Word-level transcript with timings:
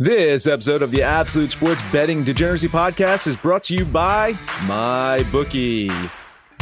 This 0.00 0.46
episode 0.46 0.82
of 0.82 0.92
the 0.92 1.02
Absolute 1.02 1.50
Sports 1.50 1.82
Betting 1.90 2.22
Degeneracy 2.22 2.68
Podcast 2.68 3.26
is 3.26 3.36
brought 3.36 3.64
to 3.64 3.74
you 3.74 3.84
by 3.84 4.34
MyBookie. 4.60 5.90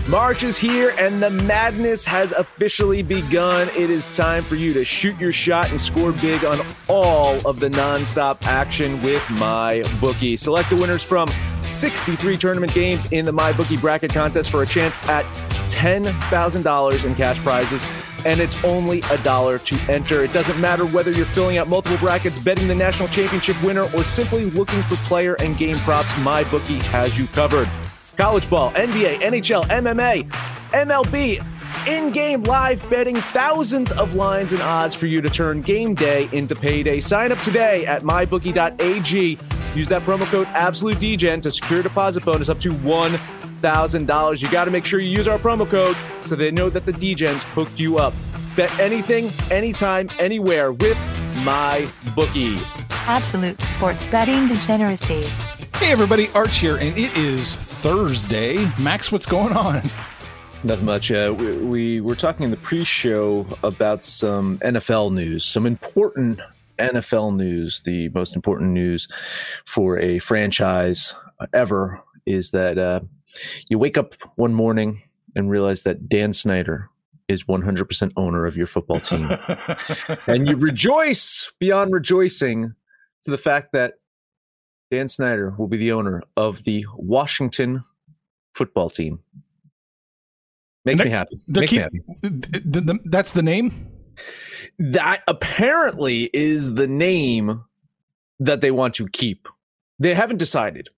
March 0.08 0.42
is 0.42 0.56
here 0.56 0.94
and 0.98 1.22
the 1.22 1.28
madness 1.28 2.06
has 2.06 2.32
officially 2.32 3.02
begun. 3.02 3.68
It 3.77 3.91
is 3.91 4.16
time 4.16 4.42
for 4.42 4.54
you 4.54 4.72
to 4.72 4.86
shoot 4.86 5.20
your 5.20 5.32
shot 5.32 5.68
and 5.68 5.78
score 5.78 6.12
big 6.12 6.46
on 6.46 6.64
all 6.88 7.46
of 7.46 7.60
the 7.60 7.68
nonstop 7.68 8.38
action 8.44 9.02
with 9.02 9.20
MyBookie. 9.24 10.41
Select 10.41 10.70
the 10.70 10.77
winners 10.77 11.02
from 11.02 11.30
63 11.60 12.38
tournament 12.38 12.72
games 12.72 13.05
in 13.12 13.27
the 13.27 13.32
MyBookie 13.32 13.78
bracket 13.82 14.14
contest 14.14 14.48
for 14.48 14.62
a 14.62 14.66
chance 14.66 14.98
at 15.08 15.27
$10,000 15.68 17.05
in 17.05 17.14
cash 17.14 17.38
prizes. 17.41 17.84
And 18.26 18.40
it's 18.40 18.56
only 18.64 19.02
a 19.10 19.18
dollar 19.18 19.58
to 19.60 19.76
enter. 19.88 20.24
It 20.24 20.32
doesn't 20.32 20.60
matter 20.60 20.84
whether 20.84 21.12
you're 21.12 21.24
filling 21.24 21.58
out 21.58 21.68
multiple 21.68 21.96
brackets, 21.98 22.38
betting 22.38 22.66
the 22.66 22.74
national 22.74 23.08
championship 23.08 23.56
winner, 23.62 23.84
or 23.94 24.04
simply 24.04 24.46
looking 24.46 24.82
for 24.82 24.96
player 24.96 25.34
and 25.36 25.56
game 25.56 25.78
props. 25.78 26.12
MyBookie 26.14 26.82
has 26.82 27.16
you 27.18 27.28
covered 27.28 27.68
college 28.16 28.50
ball, 28.50 28.72
NBA, 28.72 29.20
NHL, 29.20 29.64
MMA, 29.66 30.28
MLB, 30.72 31.44
in 31.86 32.10
game 32.10 32.42
live 32.42 32.88
betting, 32.91 33.16
thousands 33.16 33.92
of 33.92 34.14
lines 34.14 34.52
and 34.52 34.61
odds 34.62 34.94
for 34.94 35.06
you 35.06 35.20
to 35.20 35.28
turn 35.28 35.62
game 35.62 35.94
day 35.94 36.28
into 36.33 36.56
payday. 36.56 37.00
Sign 37.00 37.30
up 37.30 37.38
today 37.38 37.86
at 37.86 38.02
mybookie.ag. 38.02 39.38
Use 39.74 39.88
that 39.88 40.02
promo 40.02 40.24
code 40.27 40.46
AbsoluteDGen 40.48 41.42
to 41.42 41.50
secure 41.50 41.80
a 41.80 41.83
deposit 41.83 42.24
bonus 42.24 42.48
up 42.48 42.58
to 42.61 42.72
$1,000. 43.62 44.42
You 44.42 44.50
got 44.50 44.64
to 44.64 44.70
make 44.70 44.84
sure 44.84 45.00
you 45.00 45.10
use 45.10 45.28
our 45.28 45.38
promo 45.38 45.68
code 45.68 45.96
so 46.22 46.36
they 46.36 46.50
know 46.50 46.70
that 46.70 46.86
the 46.86 46.92
DGens 46.92 47.42
hooked 47.42 47.78
you 47.78 47.98
up. 47.98 48.14
Bet 48.54 48.76
anything, 48.78 49.30
anytime, 49.50 50.08
anywhere 50.18 50.72
with 50.72 50.98
my 51.44 51.88
bookie. 52.14 52.58
Absolute 52.90 53.60
sports 53.62 54.06
betting 54.06 54.48
degeneracy. 54.48 55.30
Hey 55.74 55.92
everybody, 55.92 56.30
Arch 56.30 56.58
here, 56.58 56.77
and 56.77 56.96
it 56.96 57.14
is 57.16 57.54
Thursday. 57.54 58.66
Max, 58.78 59.12
what's 59.12 59.27
going 59.27 59.52
on? 59.52 59.82
Nothing 60.64 60.86
much. 60.86 61.10
Uh, 61.12 61.34
we, 61.36 61.56
we 61.58 62.00
were 62.00 62.16
talking 62.16 62.44
in 62.44 62.50
the 62.50 62.56
pre-show 62.56 63.46
about 63.62 64.02
some 64.02 64.58
NFL 64.60 65.12
news, 65.12 65.44
some 65.44 65.66
important 65.66 66.40
NFL 66.78 67.36
news. 67.36 67.80
The 67.80 68.08
most 68.08 68.34
important 68.34 68.70
news 68.72 69.06
for 69.66 69.98
a 69.98 70.18
franchise 70.18 71.14
ever 71.52 72.02
is 72.24 72.50
that 72.52 72.78
uh, 72.78 73.00
you 73.69 73.79
wake 73.79 73.98
up 73.98 74.15
one 74.37 74.55
morning 74.55 75.01
and 75.34 75.51
realize 75.51 75.83
that 75.83 76.09
Dan 76.09 76.33
Snyder 76.33 76.89
is 77.29 77.45
100% 77.45 78.12
owner 78.17 78.47
of 78.47 78.56
your 78.56 78.67
football 78.67 79.01
team, 79.01 79.29
and 80.27 80.47
you 80.48 80.56
rejoice 80.56 81.53
beyond 81.59 81.92
rejoicing 81.92 82.75
to 83.25 83.31
the 83.31 83.39
fact 83.39 83.73
that 83.73 83.95
Dan 84.91 85.09
Snyder 85.09 85.55
will 85.59 85.67
be 85.67 85.77
the 85.77 85.92
owner 85.92 86.23
of 86.37 86.62
the 86.64 86.87
Washington 86.95 87.83
football 88.55 88.89
team. 88.89 89.20
Makes 90.84 91.05
me 91.05 91.11
happy. 91.11 91.41
Makes 91.48 91.70
keep, 91.70 91.79
me 91.79 91.83
happy. 91.83 92.02
The, 92.23 92.80
the, 92.80 93.01
that's 93.07 93.33
the 93.33 93.42
name? 93.42 93.91
That 94.79 95.23
apparently 95.27 96.30
is 96.33 96.75
the 96.75 96.86
name 96.86 97.64
that 98.39 98.61
they 98.61 98.70
want 98.70 98.95
to 98.95 99.08
keep. 99.08 99.48
They 99.98 100.14
haven't 100.14 100.36
decided. 100.36 100.91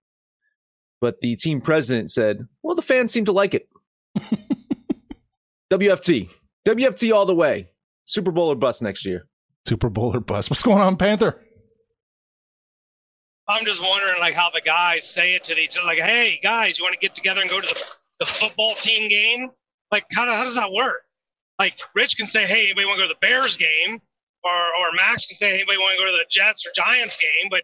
But 1.00 1.20
the 1.20 1.36
team 1.36 1.60
president 1.60 2.10
said, 2.10 2.46
well, 2.62 2.74
the 2.74 2.82
fans 2.82 3.12
seem 3.12 3.24
to 3.26 3.32
like 3.32 3.54
it. 3.54 3.68
WFT. 5.70 6.28
WFT 6.66 7.14
all 7.14 7.26
the 7.26 7.34
way. 7.34 7.68
Super 8.04 8.30
Bowl 8.30 8.50
or 8.50 8.56
bust 8.56 8.82
next 8.82 9.04
year. 9.06 9.26
Super 9.66 9.90
Bowl 9.90 10.14
or 10.16 10.20
bust. 10.20 10.50
What's 10.50 10.62
going 10.62 10.82
on, 10.82 10.96
Panther? 10.96 11.40
I'm 13.48 13.64
just 13.64 13.80
wondering, 13.80 14.18
like, 14.20 14.34
how 14.34 14.50
the 14.50 14.60
guys 14.60 15.08
say 15.08 15.34
it 15.34 15.44
to 15.44 15.56
each 15.56 15.76
other. 15.76 15.86
Like, 15.86 15.98
hey, 15.98 16.38
guys, 16.42 16.78
you 16.78 16.84
want 16.84 16.94
to 16.94 17.00
get 17.00 17.14
together 17.14 17.40
and 17.40 17.48
go 17.48 17.60
to 17.60 17.66
the, 17.66 17.80
the 18.20 18.26
football 18.26 18.74
team 18.74 19.08
game? 19.08 19.50
Like, 19.90 20.04
how, 20.12 20.30
how 20.30 20.44
does 20.44 20.54
that 20.54 20.70
work? 20.70 21.02
Like, 21.58 21.74
Rich 21.94 22.16
can 22.16 22.26
say, 22.26 22.46
hey, 22.46 22.64
anybody 22.64 22.86
want 22.86 22.98
to 22.98 23.04
go 23.04 23.08
to 23.08 23.14
the 23.14 23.26
Bears 23.26 23.56
game? 23.56 24.00
Or, 24.44 24.52
or 24.52 24.92
Max 24.94 25.26
can 25.26 25.36
say, 25.36 25.50
anybody 25.50 25.78
want 25.78 25.96
to 25.96 26.04
go 26.04 26.06
to 26.06 26.16
the 26.16 26.26
Jets 26.30 26.64
or 26.66 26.70
Giants 26.74 27.16
game? 27.16 27.50
But 27.50 27.62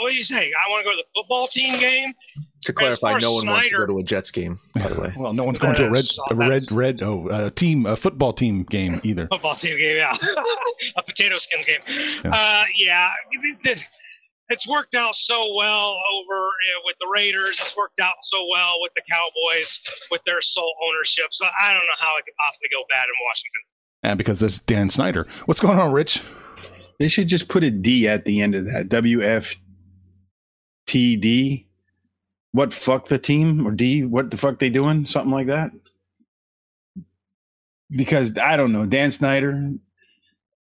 what 0.00 0.10
do 0.10 0.16
you 0.16 0.24
say? 0.24 0.50
I 0.50 0.70
want 0.70 0.84
to 0.84 0.90
go 0.90 0.96
to 0.96 1.02
the 1.02 1.08
football 1.14 1.48
team 1.48 1.78
game? 1.78 2.14
To 2.62 2.72
clarify, 2.72 3.18
no 3.18 3.32
one 3.32 3.42
Snyder, 3.42 3.52
wants 3.52 3.70
to 3.70 3.76
go 3.76 3.86
to 3.86 3.98
a 3.98 4.02
Jets 4.04 4.30
game, 4.30 4.60
by 4.74 4.88
the 4.88 5.00
way. 5.00 5.12
well, 5.18 5.32
no 5.32 5.42
one's 5.42 5.58
going 5.58 5.74
to 5.74 5.86
a 5.86 5.90
red, 5.90 6.04
a 6.30 6.34
red, 6.34 6.62
red, 6.70 7.02
oh, 7.02 7.28
a 7.30 7.50
team, 7.50 7.86
a 7.86 7.96
football 7.96 8.32
team 8.32 8.62
game 8.62 9.00
either. 9.02 9.26
Football 9.26 9.56
team 9.56 9.76
game, 9.78 9.96
yeah. 9.96 10.16
a 10.96 11.02
potato 11.02 11.38
skins 11.38 11.66
game. 11.66 11.80
Yeah. 12.24 12.30
Uh, 12.32 12.64
yeah 12.76 13.10
it's 14.52 14.68
worked 14.68 14.94
out 14.94 15.16
so 15.16 15.54
well 15.56 15.96
over 16.14 16.34
you 16.36 16.72
know, 16.72 16.82
with 16.84 16.96
the 17.00 17.08
Raiders. 17.12 17.58
It's 17.60 17.76
worked 17.76 17.98
out 18.00 18.14
so 18.20 18.46
well 18.50 18.74
with 18.80 18.92
the 18.94 19.02
Cowboys 19.10 19.80
with 20.10 20.20
their 20.26 20.42
sole 20.42 20.74
ownership. 20.88 21.26
So 21.30 21.46
I 21.46 21.72
don't 21.72 21.82
know 21.82 21.98
how 21.98 22.16
it 22.18 22.24
could 22.24 22.34
possibly 22.38 22.68
go 22.70 22.82
bad 22.88 23.04
in 23.04 23.14
Washington. 23.26 23.62
And 24.04 24.18
because 24.18 24.40
that's 24.40 24.58
Dan 24.58 24.90
Snyder. 24.90 25.26
What's 25.46 25.60
going 25.60 25.78
on, 25.78 25.92
Rich? 25.92 26.22
They 26.98 27.08
should 27.08 27.28
just 27.28 27.48
put 27.48 27.64
a 27.64 27.70
D 27.70 28.06
at 28.06 28.24
the 28.24 28.42
end 28.42 28.54
of 28.54 28.66
that. 28.66 28.88
WFTD. 30.86 31.66
What 32.52 32.74
fuck 32.74 33.08
the 33.08 33.18
team 33.18 33.66
or 33.66 33.70
D? 33.70 34.04
What 34.04 34.30
the 34.30 34.36
fuck 34.36 34.58
they 34.58 34.70
doing? 34.70 35.04
Something 35.04 35.32
like 35.32 35.46
that. 35.46 35.72
Because 37.90 38.36
I 38.38 38.56
don't 38.56 38.72
know. 38.72 38.86
Dan 38.86 39.10
Snyder, 39.10 39.72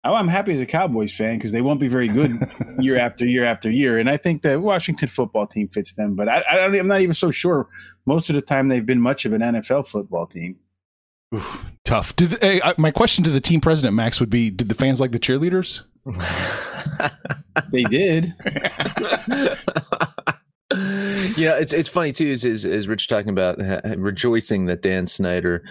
Oh, 0.03 0.15
I'm 0.15 0.27
happy 0.27 0.51
as 0.51 0.59
a 0.59 0.65
Cowboys 0.65 1.13
fan 1.13 1.37
because 1.37 1.51
they 1.51 1.61
won't 1.61 1.79
be 1.79 1.87
very 1.87 2.07
good 2.07 2.31
year 2.79 2.97
after 2.97 3.23
year 3.23 3.45
after 3.45 3.69
year, 3.69 3.99
and 3.99 4.09
I 4.09 4.17
think 4.17 4.41
the 4.41 4.59
Washington 4.59 5.07
football 5.09 5.45
team 5.45 5.67
fits 5.67 5.93
them. 5.93 6.15
But 6.15 6.27
I, 6.27 6.39
I 6.39 6.75
am 6.75 6.87
not 6.87 7.01
even 7.01 7.13
so 7.13 7.29
sure. 7.29 7.67
Most 8.07 8.27
of 8.29 8.35
the 8.35 8.41
time, 8.41 8.67
they've 8.67 8.85
been 8.85 8.99
much 8.99 9.25
of 9.25 9.33
an 9.33 9.41
NFL 9.41 9.87
football 9.87 10.25
team. 10.25 10.57
Oof, 11.35 11.63
tough. 11.85 12.15
Did 12.15 12.41
hey, 12.41 12.61
my 12.79 12.89
question 12.89 13.23
to 13.25 13.29
the 13.29 13.39
team 13.39 13.61
president 13.61 13.93
Max 13.95 14.19
would 14.19 14.31
be: 14.31 14.49
Did 14.49 14.69
the 14.69 14.75
fans 14.75 14.99
like 14.99 15.11
the 15.11 15.19
cheerleaders? 15.19 15.83
they 17.71 17.83
did. 17.83 18.33
yeah, 21.37 21.57
it's 21.57 21.73
it's 21.73 21.89
funny 21.89 22.11
too. 22.11 22.27
Is 22.27 22.45
is, 22.45 22.63
is 22.65 22.87
Rich 22.87 23.07
talking 23.07 23.29
about 23.29 23.57
rejoicing 23.97 24.67
that 24.67 24.81
Dan 24.81 25.05
Snyder 25.05 25.63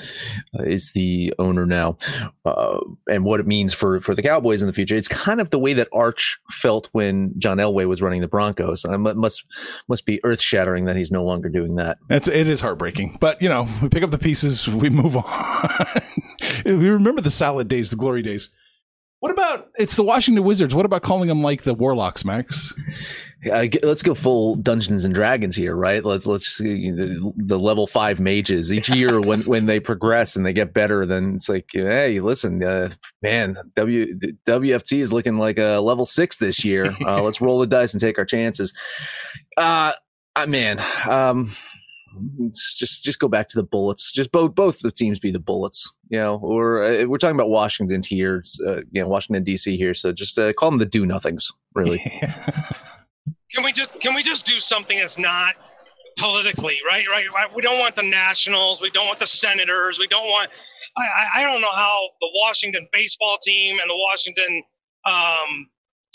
uh, 0.59 0.65
is 0.65 0.93
the 0.93 1.33
owner 1.39 1.65
now, 1.65 1.97
uh, 2.45 2.81
and 3.09 3.25
what 3.25 3.41
it 3.41 3.47
means 3.47 3.73
for 3.73 4.01
for 4.01 4.15
the 4.15 4.23
Cowboys 4.23 4.61
in 4.61 4.67
the 4.67 4.73
future. 4.73 4.97
It's 4.97 5.09
kind 5.09 5.41
of 5.41 5.51
the 5.51 5.59
way 5.59 5.73
that 5.75 5.89
Arch 5.93 6.39
felt 6.51 6.89
when 6.93 7.33
John 7.39 7.57
Elway 7.57 7.89
was 7.89 8.03
running 8.03 8.21
the 8.21 8.29
Broncos. 8.29 8.85
it 8.85 8.99
must 8.99 9.45
must 9.89 10.05
be 10.05 10.21
earth 10.25 10.41
shattering 10.41 10.85
that 10.85 10.97
he's 10.97 11.11
no 11.11 11.25
longer 11.25 11.49
doing 11.49 11.77
that. 11.77 11.99
It 12.11 12.29
is 12.29 12.61
heartbreaking, 12.61 13.17
but 13.21 13.41
you 13.41 13.49
know 13.49 13.69
we 13.81 13.89
pick 13.89 14.03
up 14.03 14.11
the 14.11 14.19
pieces, 14.19 14.69
we 14.69 14.91
move 14.91 15.17
on. 15.17 16.03
we 16.65 16.73
remember 16.73 17.21
the 17.21 17.31
salad 17.31 17.69
days, 17.69 17.91
the 17.91 17.97
glory 17.97 18.23
days. 18.23 18.51
What 19.21 19.33
about 19.33 19.69
it's 19.79 19.97
the 19.97 20.03
Washington 20.03 20.45
Wizards? 20.45 20.75
What 20.75 20.87
about 20.87 21.03
calling 21.03 21.29
them 21.29 21.43
like 21.43 21.63
the 21.63 21.75
Warlocks, 21.75 22.25
Max? 22.25 22.75
Uh, 23.51 23.67
let's 23.83 24.03
go 24.03 24.15
full 24.15 24.55
Dungeons 24.57 25.05
and 25.05 25.15
Dragons 25.15 25.55
here, 25.55 25.77
right? 25.77 26.03
Let's 26.03 26.27
let's 26.27 26.47
see 26.47 26.91
the, 26.91 27.33
the 27.37 27.59
level 27.59 27.87
five 27.87 28.19
mages 28.19 28.73
each 28.73 28.89
year 28.95 29.21
when 29.21 29.43
when 29.43 29.67
they 29.67 29.79
progress 29.79 30.37
and 30.37 30.47
they 30.47 30.55
get 30.55 30.73
better. 30.73 31.05
Then 31.05 31.35
it's 31.35 31.51
like, 31.51 31.67
hey, 31.73 32.19
listen, 32.21 32.65
uh, 32.65 32.91
man, 33.21 33.59
W 33.77 34.19
WFT 34.47 35.01
is 35.01 35.13
looking 35.13 35.37
like 35.37 35.59
a 35.59 35.81
level 35.81 36.07
six 36.07 36.37
this 36.39 36.65
year. 36.65 36.97
Uh, 37.11 37.23
let's 37.23 37.41
roll 37.41 37.59
the 37.59 37.67
dice 37.67 37.93
and 37.93 38.01
take 38.01 38.19
our 38.19 38.25
chances. 38.25 38.73
Uh, 39.57 39.93
man, 40.47 40.81
um, 41.09 41.51
just 42.53 43.03
just 43.03 43.19
go 43.19 43.29
back 43.29 43.49
to 43.49 43.57
the 43.57 43.63
bullets. 43.63 44.13
Just 44.13 44.33
both 44.33 44.55
both 44.55 44.81
the 44.81 44.91
teams 44.91 45.19
be 45.19 45.31
the 45.31 45.39
bullets, 45.39 45.93
you 46.09 46.19
know. 46.19 46.37
Or 46.43 46.83
uh, 46.83 47.05
we're 47.07 47.19
talking 47.19 47.37
about 47.37 47.51
Washington 47.51 48.03
here, 48.05 48.43
uh, 48.67 48.77
you 48.91 49.03
know, 49.03 49.09
Washington 49.09 49.45
D.C. 49.45 49.77
here. 49.77 49.95
So 49.95 50.13
just 50.13 50.39
uh, 50.39 50.53
call 50.53 50.71
them 50.71 50.79
the 50.79 50.87
do 50.87 51.07
nothings, 51.07 51.51
really. 51.75 51.99
can 53.53 53.65
we 53.65 53.73
just 53.73 53.99
can 54.01 54.15
we 54.15 54.23
just 54.23 54.47
do 54.47 54.61
something 54.61 54.99
that's 54.99 55.19
not 55.19 55.55
politically 56.19 56.79
right? 56.89 57.05
Right? 57.09 57.27
We 57.55 57.63
don't 57.63 57.79
want 57.79 57.97
the 57.97 58.03
Nationals. 58.03 58.81
We 58.81 58.91
don't 58.91 59.07
want 59.07 59.21
the 59.21 59.27
Senators. 59.27 59.99
We 59.99 60.07
don't 60.09 60.27
want. 60.27 60.51
I 60.97 61.41
I 61.41 61.43
don't 61.43 61.61
know 61.61 61.73
how 61.73 62.01
the 62.21 62.29
Washington 62.35 62.89
baseball 62.93 63.39
team 63.43 63.79
and 63.81 63.89
the 63.89 63.97
Washington 63.97 64.63
um, 65.07 65.69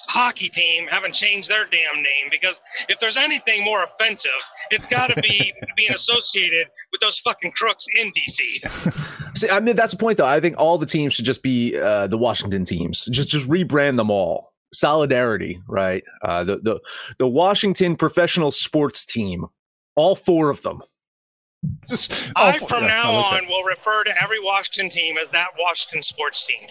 hockey 0.08 0.50
team 0.50 0.88
haven't 0.88 1.14
changed 1.14 1.50
their 1.50 1.66
damn 1.66 2.02
name 2.02 2.30
because 2.32 2.62
if 2.90 3.00
there's 3.00 3.18
anything 3.18 3.64
more 3.64 3.84
offensive, 3.84 4.32
it's 4.72 4.86
got 4.86 5.08
to 5.08 5.22
be 5.22 5.54
being 5.76 5.92
associated 5.92 6.68
with 6.92 7.02
those 7.02 7.20
fucking 7.20 7.52
crooks 7.52 7.86
in 8.00 8.12
DC. 8.12 9.38
See, 9.38 9.50
I 9.50 9.60
mean, 9.60 9.76
that's 9.76 9.92
the 9.92 9.98
point, 9.98 10.18
though. 10.18 10.26
I 10.26 10.40
think 10.40 10.58
all 10.58 10.78
the 10.78 10.86
teams 10.86 11.14
should 11.14 11.26
just 11.26 11.44
be 11.44 11.78
uh, 11.78 12.08
the 12.08 12.18
Washington 12.18 12.66
teams. 12.66 13.06
Just 13.12 13.30
just 13.30 13.50
rebrand 13.50 13.98
them 13.98 14.10
all. 14.10 14.54
Solidarity, 14.74 15.62
right? 15.68 16.04
Uh, 16.24 16.44
the 16.44 16.58
the 16.58 16.80
the 17.20 17.28
Washington 17.28 17.96
professional 17.96 18.52
sports 18.52 19.06
team, 19.06 19.46
all 19.96 20.16
four 20.16 20.50
of 20.50 20.62
them. 20.62 20.82
Just, 21.88 22.32
I, 22.36 22.58
from 22.58 22.84
yeah, 22.84 22.88
now 22.90 23.12
I 23.12 23.32
like 23.34 23.44
on, 23.44 23.48
will 23.50 23.64
refer 23.64 24.04
to 24.06 24.22
every 24.24 24.40
Washington 24.42 24.90
team 24.90 25.18
as 25.22 25.30
that 25.32 25.48
Washington 25.60 26.02
sports 26.02 26.46
team. 26.48 26.68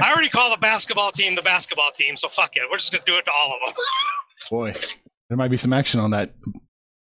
I 0.00 0.12
already 0.12 0.28
call 0.28 0.50
the 0.50 0.56
basketball 0.56 1.12
team 1.12 1.34
the 1.34 1.42
basketball 1.42 1.90
team, 1.94 2.16
so 2.16 2.28
fuck 2.28 2.50
it. 2.56 2.62
We're 2.70 2.78
just 2.78 2.92
gonna 2.92 3.04
do 3.06 3.16
it 3.16 3.24
to 3.24 3.30
all 3.30 3.54
of 3.54 3.74
them. 3.74 3.84
Boy, 4.50 4.74
there 5.28 5.36
might 5.36 5.50
be 5.50 5.56
some 5.56 5.72
action 5.72 6.00
on 6.00 6.10
that 6.10 6.34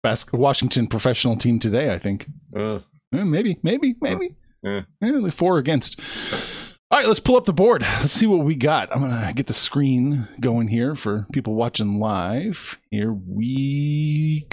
bas- 0.02 0.32
Washington 0.32 0.86
professional 0.86 1.36
team 1.36 1.58
today. 1.58 1.92
I 1.92 1.98
think. 1.98 2.26
Uh, 2.56 2.78
Eh, 3.14 3.22
maybe, 3.22 3.58
maybe, 3.62 3.94
maybe. 4.00 4.34
Yeah. 4.62 4.80
Eh, 5.02 5.08
only 5.12 5.30
four 5.30 5.58
against. 5.58 6.00
All 6.90 6.98
right, 6.98 7.06
let's 7.06 7.20
pull 7.20 7.36
up 7.36 7.44
the 7.44 7.52
board. 7.52 7.82
Let's 7.82 8.12
see 8.12 8.26
what 8.26 8.44
we 8.44 8.54
got. 8.56 8.90
I'm 8.94 9.00
gonna 9.00 9.32
get 9.34 9.46
the 9.46 9.52
screen 9.52 10.26
going 10.40 10.68
here 10.68 10.94
for 10.96 11.26
people 11.32 11.54
watching 11.54 12.00
live. 12.00 12.78
Here 12.90 13.12
we 13.12 13.42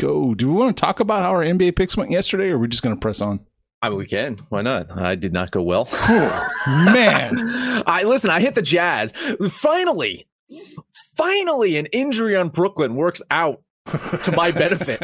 go. 0.01 0.33
Do 0.33 0.47
we 0.51 0.53
want 0.53 0.75
to 0.75 0.81
talk 0.81 0.99
about 0.99 1.21
how 1.21 1.31
our 1.31 1.43
NBA 1.43 1.75
picks 1.75 1.95
went 1.95 2.11
yesterday, 2.11 2.49
or 2.49 2.55
are 2.55 2.59
we 2.59 2.67
just 2.67 2.83
gonna 2.83 2.97
press 2.97 3.21
on? 3.21 3.39
I 3.83 3.89
mean, 3.89 3.97
we 3.97 4.05
can. 4.05 4.37
Why 4.49 4.61
not? 4.61 4.91
I 4.95 5.15
did 5.15 5.33
not 5.33 5.51
go 5.51 5.61
well. 5.63 5.85
Man, 6.67 7.35
I 7.87 8.03
listen. 8.05 8.29
I 8.29 8.39
hit 8.39 8.55
the 8.55 8.61
Jazz. 8.61 9.11
Finally, 9.49 10.27
finally, 11.17 11.77
an 11.77 11.85
injury 11.87 12.35
on 12.35 12.49
Brooklyn 12.49 12.95
works 12.95 13.21
out 13.31 13.61
to 14.23 14.31
my 14.35 14.51
benefit. 14.63 14.99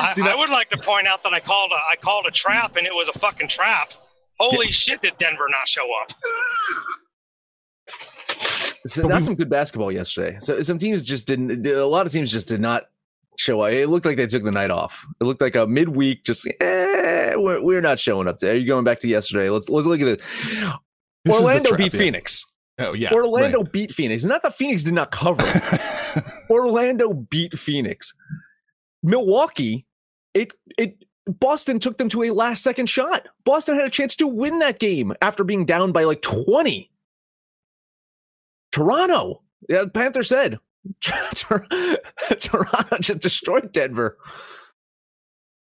I, 0.00 0.14
I 0.16 0.30
I- 0.30 0.34
would 0.36 0.50
like 0.50 0.70
to 0.70 0.78
point 0.78 1.06
out 1.06 1.22
that 1.24 1.32
I 1.34 1.40
called 1.40 1.72
a 1.72 1.74
I 1.74 1.96
called 1.96 2.26
a 2.26 2.30
trap 2.30 2.76
and 2.76 2.86
it 2.86 2.92
was 2.94 3.10
a 3.14 3.18
fucking 3.18 3.48
trap. 3.48 3.92
Holy 4.38 4.72
shit! 4.72 5.02
Did 5.02 5.18
Denver 5.18 5.46
not 5.50 5.68
show 5.68 5.86
up? 6.02 6.12
So 8.88 9.06
that's 9.06 9.24
some 9.24 9.36
good 9.36 9.50
basketball 9.50 9.92
yesterday. 9.92 10.36
So 10.40 10.60
some 10.62 10.78
teams 10.78 11.04
just 11.04 11.28
didn't. 11.28 11.66
A 11.66 11.86
lot 11.86 12.06
of 12.06 12.12
teams 12.12 12.32
just 12.32 12.48
did 12.48 12.60
not 12.60 12.84
show 13.36 13.60
up. 13.60 13.72
It 13.72 13.88
looked 13.88 14.06
like 14.06 14.16
they 14.16 14.26
took 14.26 14.44
the 14.44 14.50
night 14.50 14.70
off. 14.70 15.06
It 15.20 15.24
looked 15.24 15.40
like 15.40 15.54
a 15.54 15.66
midweek. 15.66 16.24
Just 16.24 16.48
eh, 16.60 17.34
we're, 17.36 17.60
we're 17.62 17.80
not 17.80 17.98
showing 17.98 18.28
up. 18.28 18.38
Today. 18.38 18.52
Are 18.52 18.56
you 18.56 18.66
going 18.66 18.84
back 18.84 19.00
to 19.00 19.08
yesterday? 19.08 19.50
Let's 19.50 19.68
let's 19.68 19.86
look 19.86 20.00
at 20.00 20.04
this. 20.04 20.22
This 21.24 21.40
Orlando 21.40 21.70
trap, 21.70 21.78
beat 21.78 21.94
yeah. 21.94 21.98
Phoenix. 21.98 22.46
Oh 22.78 22.94
yeah, 22.94 23.12
Orlando 23.12 23.62
beat 23.62 23.92
Phoenix. 23.92 24.24
Not 24.24 24.42
that 24.42 24.54
Phoenix 24.54 24.82
did 24.82 24.94
not 24.94 25.12
cover. 25.12 25.44
Orlando 26.50 27.12
beat 27.14 27.56
Phoenix. 27.58 28.12
Milwaukee, 29.02 29.86
it 30.34 30.52
it 30.78 31.04
Boston 31.26 31.78
took 31.78 31.98
them 31.98 32.08
to 32.08 32.24
a 32.24 32.30
last 32.30 32.62
second 32.62 32.86
shot. 32.86 33.28
Boston 33.44 33.76
had 33.76 33.84
a 33.84 33.90
chance 33.90 34.16
to 34.16 34.26
win 34.26 34.58
that 34.58 34.80
game 34.80 35.12
after 35.22 35.44
being 35.44 35.64
down 35.64 35.92
by 35.92 36.04
like 36.04 36.22
20. 36.22 36.90
Toronto, 38.72 39.42
yeah, 39.68 39.82
the 39.84 39.90
Panther 39.90 40.22
said 40.22 40.58
Toronto 42.38 42.98
just 43.00 43.20
destroyed 43.20 43.72
Denver. 43.72 44.18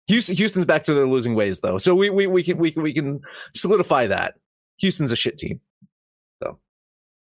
Houston, 0.08 0.36
Houston's 0.36 0.66
back 0.66 0.84
to 0.86 0.94
their 0.94 1.08
losing 1.08 1.36
ways 1.36 1.60
though. 1.60 1.78
So 1.78 1.94
we 1.96 2.10
we 2.10 2.28
we 2.28 2.44
can 2.44 2.58
we 2.58 2.74
we 2.76 2.94
can 2.94 3.22
solidify 3.56 4.08
that. 4.08 4.36
Houston's 4.80 5.12
a 5.12 5.16
shit 5.16 5.38
team. 5.38 5.60
So 6.42 6.58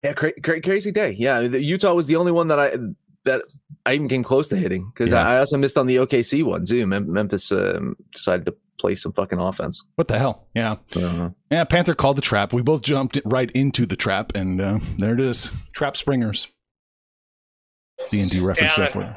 yeah, 0.02 0.12
cra- 0.14 0.40
cra- 0.40 0.60
crazy 0.62 0.92
day. 0.92 1.10
Yeah, 1.18 1.40
the 1.48 1.62
Utah 1.62 1.92
was 1.94 2.06
the 2.06 2.16
only 2.16 2.32
one 2.32 2.48
that 2.48 2.58
I 2.58 2.76
that 3.24 3.42
I 3.84 3.94
even 3.94 4.08
came 4.08 4.22
close 4.22 4.48
to 4.48 4.56
hitting 4.56 4.90
because 4.94 5.10
Yeah. 5.12 5.26
I, 5.26 5.34
I 5.34 5.38
also 5.40 5.58
missed 5.58 5.76
on 5.76 5.86
the 5.86 5.96
OKC 5.96 6.44
one 6.44 6.64
too. 6.64 6.86
Mem- 6.86 7.12
Memphis 7.12 7.50
um, 7.52 7.96
decided 8.12 8.46
to 8.46 8.54
play 8.78 8.94
some 8.94 9.12
fucking 9.12 9.38
offense. 9.38 9.84
What 9.96 10.08
the 10.08 10.18
hell? 10.18 10.46
Yeah, 10.54 10.76
Uh-huh. 10.96 11.30
yeah. 11.50 11.64
Panther 11.64 11.94
called 11.94 12.16
the 12.16 12.22
trap. 12.22 12.52
We 12.52 12.62
both 12.62 12.82
jumped 12.82 13.20
right 13.24 13.50
into 13.52 13.86
the 13.86 13.96
trap, 13.96 14.32
and 14.34 14.60
uh, 14.60 14.78
there 14.98 15.14
it 15.14 15.20
is. 15.20 15.52
Trap 15.72 15.96
springers. 15.96 16.48
D 18.10 18.20
and 18.20 18.30
D 18.30 18.40
reference 18.40 18.76
Yeah, 18.76 18.84
there 18.84 18.90
for 18.92 19.02
you. 19.02 19.14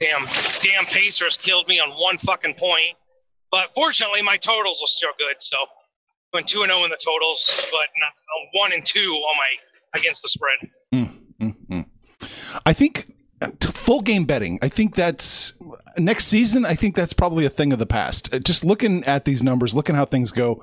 Damn, 0.00 0.26
damn 0.60 0.86
Pacers 0.86 1.36
killed 1.36 1.68
me 1.68 1.78
on 1.80 1.90
one 1.90 2.18
fucking 2.18 2.54
point. 2.54 2.96
But 3.50 3.70
fortunately, 3.74 4.22
my 4.22 4.36
totals 4.36 4.80
were 4.82 4.88
still 4.88 5.10
good. 5.18 5.36
So 5.40 5.56
went 6.32 6.48
two 6.48 6.62
and 6.62 6.70
zero 6.70 6.84
in 6.84 6.90
the 6.90 6.98
totals, 7.04 7.48
but 7.70 7.86
not 8.00 8.08
uh, 8.08 8.48
one 8.60 8.72
and 8.72 8.84
two 8.84 9.12
on 9.12 9.36
my 9.36 9.98
against 10.00 10.22
the 10.22 10.28
spread. 10.28 11.14
Mm-mm. 11.40 11.86
I 12.66 12.72
think 12.72 12.98
uh, 12.98 13.02
t- 13.04 13.13
full 13.60 14.00
game 14.00 14.24
betting. 14.24 14.58
I 14.62 14.68
think 14.68 14.94
that's 14.94 15.54
next 15.98 16.26
season. 16.26 16.64
I 16.64 16.74
think 16.74 16.94
that's 16.94 17.12
probably 17.12 17.44
a 17.44 17.50
thing 17.50 17.72
of 17.72 17.78
the 17.78 17.86
past. 17.86 18.34
Uh, 18.34 18.38
Just 18.38 18.64
looking 18.64 19.04
at 19.04 19.24
these 19.24 19.42
numbers, 19.42 19.74
looking 19.74 19.94
how 19.94 20.04
things 20.04 20.32
go. 20.32 20.62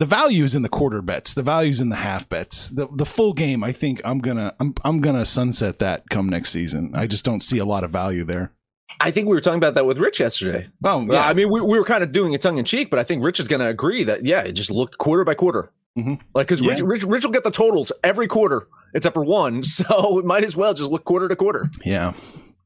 The 0.00 0.06
values 0.06 0.54
in 0.56 0.62
the 0.62 0.68
quarter 0.68 1.00
bets, 1.02 1.34
the 1.34 1.42
values 1.44 1.80
in 1.80 1.88
the 1.88 1.96
half 1.96 2.28
bets, 2.28 2.68
the 2.68 2.88
the 2.92 3.06
full 3.06 3.32
game. 3.32 3.62
I 3.62 3.70
think 3.72 4.00
I'm 4.04 4.18
gonna 4.18 4.54
I'm 4.58 4.74
I'm 4.84 5.00
gonna 5.00 5.24
sunset 5.24 5.78
that 5.78 6.10
come 6.10 6.28
next 6.28 6.50
season. 6.50 6.90
I 6.94 7.06
just 7.06 7.24
don't 7.24 7.42
see 7.42 7.58
a 7.58 7.64
lot 7.64 7.84
of 7.84 7.90
value 7.90 8.24
there. 8.24 8.52
I 9.00 9.10
think 9.12 9.28
we 9.28 9.34
were 9.34 9.40
talking 9.40 9.58
about 9.58 9.74
that 9.74 9.86
with 9.86 9.98
Rich 9.98 10.20
yesterday. 10.20 10.66
Well, 10.80 11.06
Yeah. 11.10 11.26
I 11.26 11.32
mean, 11.32 11.50
we, 11.50 11.60
we 11.60 11.78
were 11.78 11.84
kind 11.84 12.04
of 12.04 12.12
doing 12.12 12.32
it 12.32 12.42
tongue 12.42 12.58
in 12.58 12.64
cheek, 12.64 12.90
but 12.90 12.98
I 12.98 13.02
think 13.04 13.24
Rich 13.24 13.40
is 13.40 13.48
going 13.48 13.60
to 13.60 13.66
agree 13.66 14.04
that 14.04 14.24
yeah, 14.24 14.42
it 14.42 14.52
just 14.52 14.70
looked 14.70 14.98
quarter 14.98 15.24
by 15.24 15.34
quarter. 15.34 15.72
Mhm. 15.96 16.20
Like 16.34 16.48
because 16.48 16.60
Rich, 16.66 16.80
Rich 16.80 17.04
Rich 17.04 17.24
will 17.24 17.32
get 17.32 17.44
the 17.44 17.50
totals 17.50 17.92
every 18.02 18.26
quarter 18.26 18.66
except 18.94 19.14
for 19.14 19.24
one, 19.24 19.62
so 19.62 20.18
it 20.18 20.24
might 20.24 20.44
as 20.44 20.56
well 20.56 20.74
just 20.74 20.90
look 20.90 21.04
quarter 21.04 21.28
to 21.28 21.36
quarter. 21.36 21.70
yeah. 21.84 22.12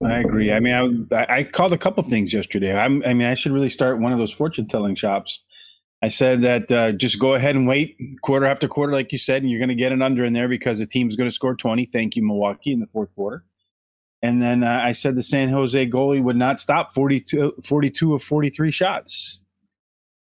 I 0.00 0.20
agree. 0.20 0.52
I 0.52 0.60
mean, 0.60 1.08
I, 1.10 1.26
I 1.28 1.42
called 1.42 1.72
a 1.72 1.76
couple 1.78 2.04
things 2.04 2.32
yesterday. 2.32 2.72
I'm, 2.72 3.02
I 3.04 3.14
mean, 3.14 3.26
I 3.26 3.34
should 3.34 3.50
really 3.50 3.68
start 3.68 3.98
one 3.98 4.12
of 4.12 4.18
those 4.18 4.30
fortune 4.30 4.68
telling 4.68 4.94
shops. 4.94 5.42
I 6.04 6.06
said 6.06 6.42
that 6.42 6.70
uh, 6.70 6.92
just 6.92 7.18
go 7.18 7.34
ahead 7.34 7.56
and 7.56 7.66
wait 7.66 8.00
quarter 8.22 8.46
after 8.46 8.68
quarter, 8.68 8.92
like 8.92 9.10
you 9.10 9.18
said, 9.18 9.42
and 9.42 9.50
you're 9.50 9.58
going 9.58 9.70
to 9.70 9.74
get 9.74 9.90
an 9.90 10.00
under 10.00 10.22
in 10.24 10.34
there 10.34 10.46
because 10.46 10.78
the 10.78 10.86
team's 10.86 11.16
going 11.16 11.28
to 11.28 11.34
score 11.34 11.56
20. 11.56 11.86
Thank 11.86 12.14
you, 12.14 12.22
Milwaukee, 12.22 12.70
in 12.72 12.78
the 12.78 12.86
fourth 12.86 13.12
quarter. 13.16 13.42
And 14.22 14.40
then 14.40 14.62
uh, 14.62 14.80
I 14.84 14.92
said 14.92 15.16
the 15.16 15.22
San 15.24 15.48
Jose 15.48 15.90
goalie 15.90 16.22
would 16.22 16.36
not 16.36 16.60
stop 16.60 16.94
42, 16.94 17.54
42 17.64 18.14
of 18.14 18.22
43 18.22 18.70
shots. 18.70 19.40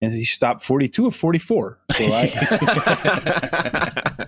And 0.01 0.11
he 0.11 0.25
stopped 0.25 0.63
42 0.63 1.07
of 1.07 1.15
44. 1.15 1.79
So 1.91 2.05
I, 2.05 2.35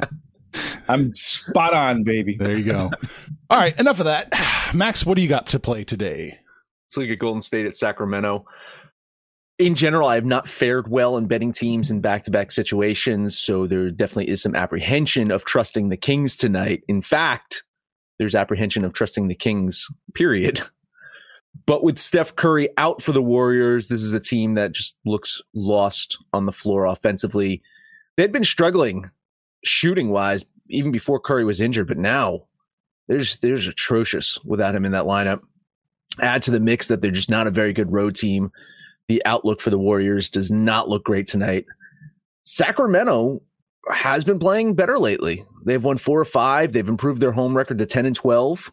I'm 0.87 1.13
spot 1.13 1.73
on, 1.73 2.03
baby. 2.03 2.35
There 2.35 2.57
you 2.57 2.65
go. 2.65 2.89
All 3.49 3.59
right, 3.59 3.79
enough 3.79 3.99
of 3.99 4.05
that. 4.05 4.33
Max, 4.73 5.05
what 5.05 5.15
do 5.15 5.21
you 5.21 5.27
got 5.27 5.47
to 5.47 5.59
play 5.59 5.83
today? 5.83 6.37
Let's 6.87 6.97
look 6.97 7.09
at 7.09 7.19
Golden 7.19 7.41
State 7.41 7.67
at 7.67 7.77
Sacramento. 7.77 8.45
In 9.59 9.75
general, 9.75 10.07
I 10.07 10.15
have 10.15 10.25
not 10.25 10.47
fared 10.47 10.87
well 10.87 11.17
in 11.17 11.27
betting 11.27 11.53
teams 11.53 11.91
in 11.91 12.01
back 12.01 12.23
to 12.23 12.31
back 12.31 12.51
situations. 12.51 13.37
So 13.37 13.67
there 13.67 13.91
definitely 13.91 14.29
is 14.29 14.41
some 14.41 14.55
apprehension 14.55 15.31
of 15.31 15.45
trusting 15.45 15.89
the 15.89 15.97
Kings 15.97 16.37
tonight. 16.37 16.83
In 16.87 17.01
fact, 17.01 17.63
there's 18.17 18.35
apprehension 18.35 18.83
of 18.85 18.93
trusting 18.93 19.27
the 19.27 19.35
Kings, 19.35 19.87
period. 20.15 20.61
But 21.65 21.83
with 21.83 21.99
Steph 21.99 22.35
Curry 22.35 22.69
out 22.77 23.01
for 23.01 23.11
the 23.11 23.21
Warriors, 23.21 23.87
this 23.87 24.01
is 24.01 24.13
a 24.13 24.19
team 24.19 24.55
that 24.55 24.71
just 24.71 24.97
looks 25.05 25.41
lost 25.53 26.17
on 26.33 26.45
the 26.45 26.51
floor 26.51 26.85
offensively. 26.85 27.61
They'd 28.17 28.31
been 28.31 28.43
struggling 28.43 29.09
shooting 29.63 30.09
wise 30.09 30.45
even 30.69 30.91
before 30.91 31.19
Curry 31.19 31.43
was 31.43 31.61
injured, 31.61 31.87
but 31.87 31.97
now 31.97 32.45
there's 33.07 33.37
there's 33.37 33.67
atrocious 33.67 34.39
without 34.43 34.75
him 34.75 34.85
in 34.85 34.91
that 34.93 35.05
lineup 35.05 35.41
add 36.21 36.41
to 36.43 36.51
the 36.51 36.59
mix 36.59 36.87
that 36.87 37.01
they're 37.01 37.11
just 37.11 37.29
not 37.29 37.47
a 37.47 37.51
very 37.51 37.73
good 37.73 37.91
road 37.91 38.15
team. 38.15 38.51
The 39.07 39.23
outlook 39.25 39.61
for 39.61 39.69
the 39.69 39.77
Warriors 39.77 40.29
does 40.29 40.51
not 40.51 40.89
look 40.89 41.03
great 41.03 41.27
tonight. 41.27 41.65
Sacramento 42.45 43.41
has 43.91 44.23
been 44.23 44.39
playing 44.39 44.75
better 44.75 44.99
lately. 44.99 45.43
They've 45.65 45.83
won 45.83 45.97
four 45.97 46.19
or 46.19 46.25
five. 46.25 46.73
They've 46.73 46.87
improved 46.87 47.21
their 47.21 47.31
home 47.31 47.55
record 47.55 47.79
to 47.79 47.85
10 47.85 48.05
and 48.05 48.15
12. 48.15 48.71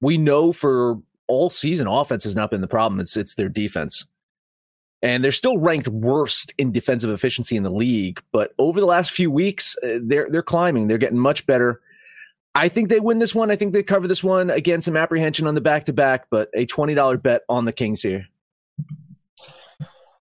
We 0.00 0.18
know 0.18 0.52
for 0.52 0.98
all 1.32 1.48
season, 1.48 1.86
offense 1.86 2.24
has 2.24 2.36
not 2.36 2.50
been 2.50 2.60
the 2.60 2.68
problem. 2.68 3.00
It's, 3.00 3.16
it's 3.16 3.34
their 3.34 3.48
defense. 3.48 4.06
And 5.00 5.24
they're 5.24 5.32
still 5.32 5.56
ranked 5.56 5.88
worst 5.88 6.52
in 6.58 6.72
defensive 6.72 7.10
efficiency 7.10 7.56
in 7.56 7.62
the 7.62 7.70
league. 7.70 8.22
But 8.32 8.52
over 8.58 8.78
the 8.78 8.86
last 8.86 9.10
few 9.10 9.30
weeks, 9.30 9.74
uh, 9.82 9.98
they're, 10.02 10.28
they're 10.30 10.42
climbing. 10.42 10.86
They're 10.86 10.98
getting 10.98 11.18
much 11.18 11.46
better. 11.46 11.80
I 12.54 12.68
think 12.68 12.90
they 12.90 13.00
win 13.00 13.18
this 13.18 13.34
one. 13.34 13.50
I 13.50 13.56
think 13.56 13.72
they 13.72 13.82
cover 13.82 14.06
this 14.06 14.22
one. 14.22 14.50
Again, 14.50 14.82
some 14.82 14.94
apprehension 14.94 15.46
on 15.46 15.54
the 15.54 15.62
back 15.62 15.86
to 15.86 15.94
back, 15.94 16.26
but 16.30 16.50
a 16.54 16.66
$20 16.66 17.22
bet 17.22 17.42
on 17.48 17.64
the 17.64 17.72
Kings 17.72 18.02
here. 18.02 18.26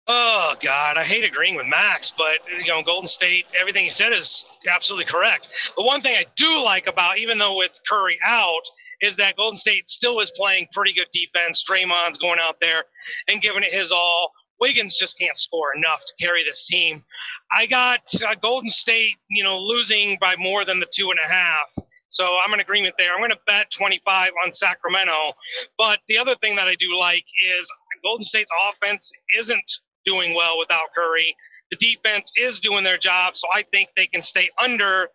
Oh 0.07 0.55
God, 0.61 0.97
I 0.97 1.03
hate 1.03 1.23
agreeing 1.23 1.55
with 1.55 1.67
Max, 1.67 2.11
but 2.17 2.39
you 2.59 2.67
know, 2.67 2.81
Golden 2.81 3.07
State, 3.07 3.45
everything 3.57 3.83
he 3.83 3.91
said 3.91 4.11
is 4.11 4.45
absolutely 4.69 5.05
correct. 5.05 5.47
The 5.77 5.83
one 5.83 6.01
thing 6.01 6.15
I 6.15 6.25
do 6.35 6.59
like 6.59 6.87
about, 6.87 7.19
even 7.19 7.37
though 7.37 7.55
with 7.55 7.71
Curry 7.87 8.17
out, 8.25 8.63
is 9.01 9.15
that 9.17 9.37
Golden 9.37 9.55
State 9.55 9.87
still 9.87 10.19
is 10.19 10.31
playing 10.31 10.67
pretty 10.73 10.93
good 10.93 11.07
defense. 11.13 11.63
Draymond's 11.69 12.17
going 12.17 12.39
out 12.39 12.59
there 12.59 12.83
and 13.27 13.41
giving 13.41 13.63
it 13.63 13.71
his 13.71 13.91
all. 13.91 14.31
Wiggins 14.59 14.95
just 14.95 15.17
can't 15.19 15.37
score 15.37 15.73
enough 15.75 16.01
to 16.05 16.25
carry 16.25 16.43
this 16.43 16.67
team. 16.67 17.03
I 17.51 17.65
got 17.65 18.01
uh, 18.27 18.35
Golden 18.35 18.69
State, 18.69 19.15
you 19.29 19.43
know, 19.43 19.59
losing 19.59 20.17
by 20.19 20.35
more 20.35 20.65
than 20.65 20.79
the 20.79 20.87
two 20.93 21.09
and 21.11 21.19
a 21.23 21.27
half. 21.27 21.73
So 22.09 22.37
I'm 22.45 22.53
in 22.53 22.59
agreement 22.59 22.95
there. 22.97 23.13
I'm 23.13 23.19
going 23.19 23.31
to 23.31 23.39
bet 23.47 23.71
25 23.71 24.31
on 24.45 24.51
Sacramento. 24.51 25.33
But 25.77 25.99
the 26.07 26.17
other 26.17 26.35
thing 26.35 26.55
that 26.57 26.67
I 26.67 26.75
do 26.75 26.95
like 26.97 27.25
is 27.57 27.71
Golden 28.03 28.23
State's 28.23 28.51
offense 28.69 29.11
isn't 29.37 29.79
doing 30.05 30.35
well 30.35 30.57
without 30.57 30.93
Curry. 30.95 31.35
The 31.71 31.77
defense 31.77 32.31
is 32.35 32.59
doing 32.59 32.83
their 32.83 32.97
job, 32.97 33.37
so 33.37 33.47
I 33.53 33.63
think 33.71 33.89
they 33.95 34.07
can 34.07 34.21
stay 34.21 34.49
under. 34.61 35.07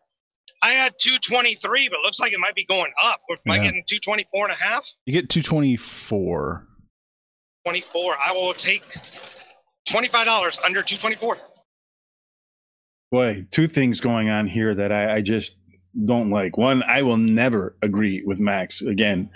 I 0.62 0.70
had 0.70 0.94
223, 0.98 1.88
but 1.88 1.96
it 1.96 2.00
looks 2.02 2.18
like 2.18 2.32
it 2.32 2.40
might 2.40 2.54
be 2.54 2.64
going 2.64 2.92
up. 3.02 3.20
Am 3.30 3.52
I 3.52 3.58
getting 3.58 3.84
224 3.86 4.46
and 4.46 4.52
a 4.52 4.56
half? 4.56 4.90
You 5.04 5.12
get 5.12 5.28
224. 5.28 6.66
24. 7.66 8.16
I 8.24 8.32
will 8.32 8.54
take 8.54 8.82
$25 9.88 10.58
under 10.64 10.82
224. 10.82 11.36
Boy, 13.12 13.46
two 13.50 13.66
things 13.66 14.00
going 14.00 14.28
on 14.30 14.46
here 14.46 14.74
that 14.74 14.92
I, 14.92 15.16
I 15.16 15.20
just 15.20 15.56
don't 16.04 16.30
like. 16.30 16.56
One, 16.56 16.82
I 16.82 17.02
will 17.02 17.16
never 17.16 17.76
agree 17.82 18.22
with 18.24 18.38
Max 18.38 18.82
again. 18.82 19.30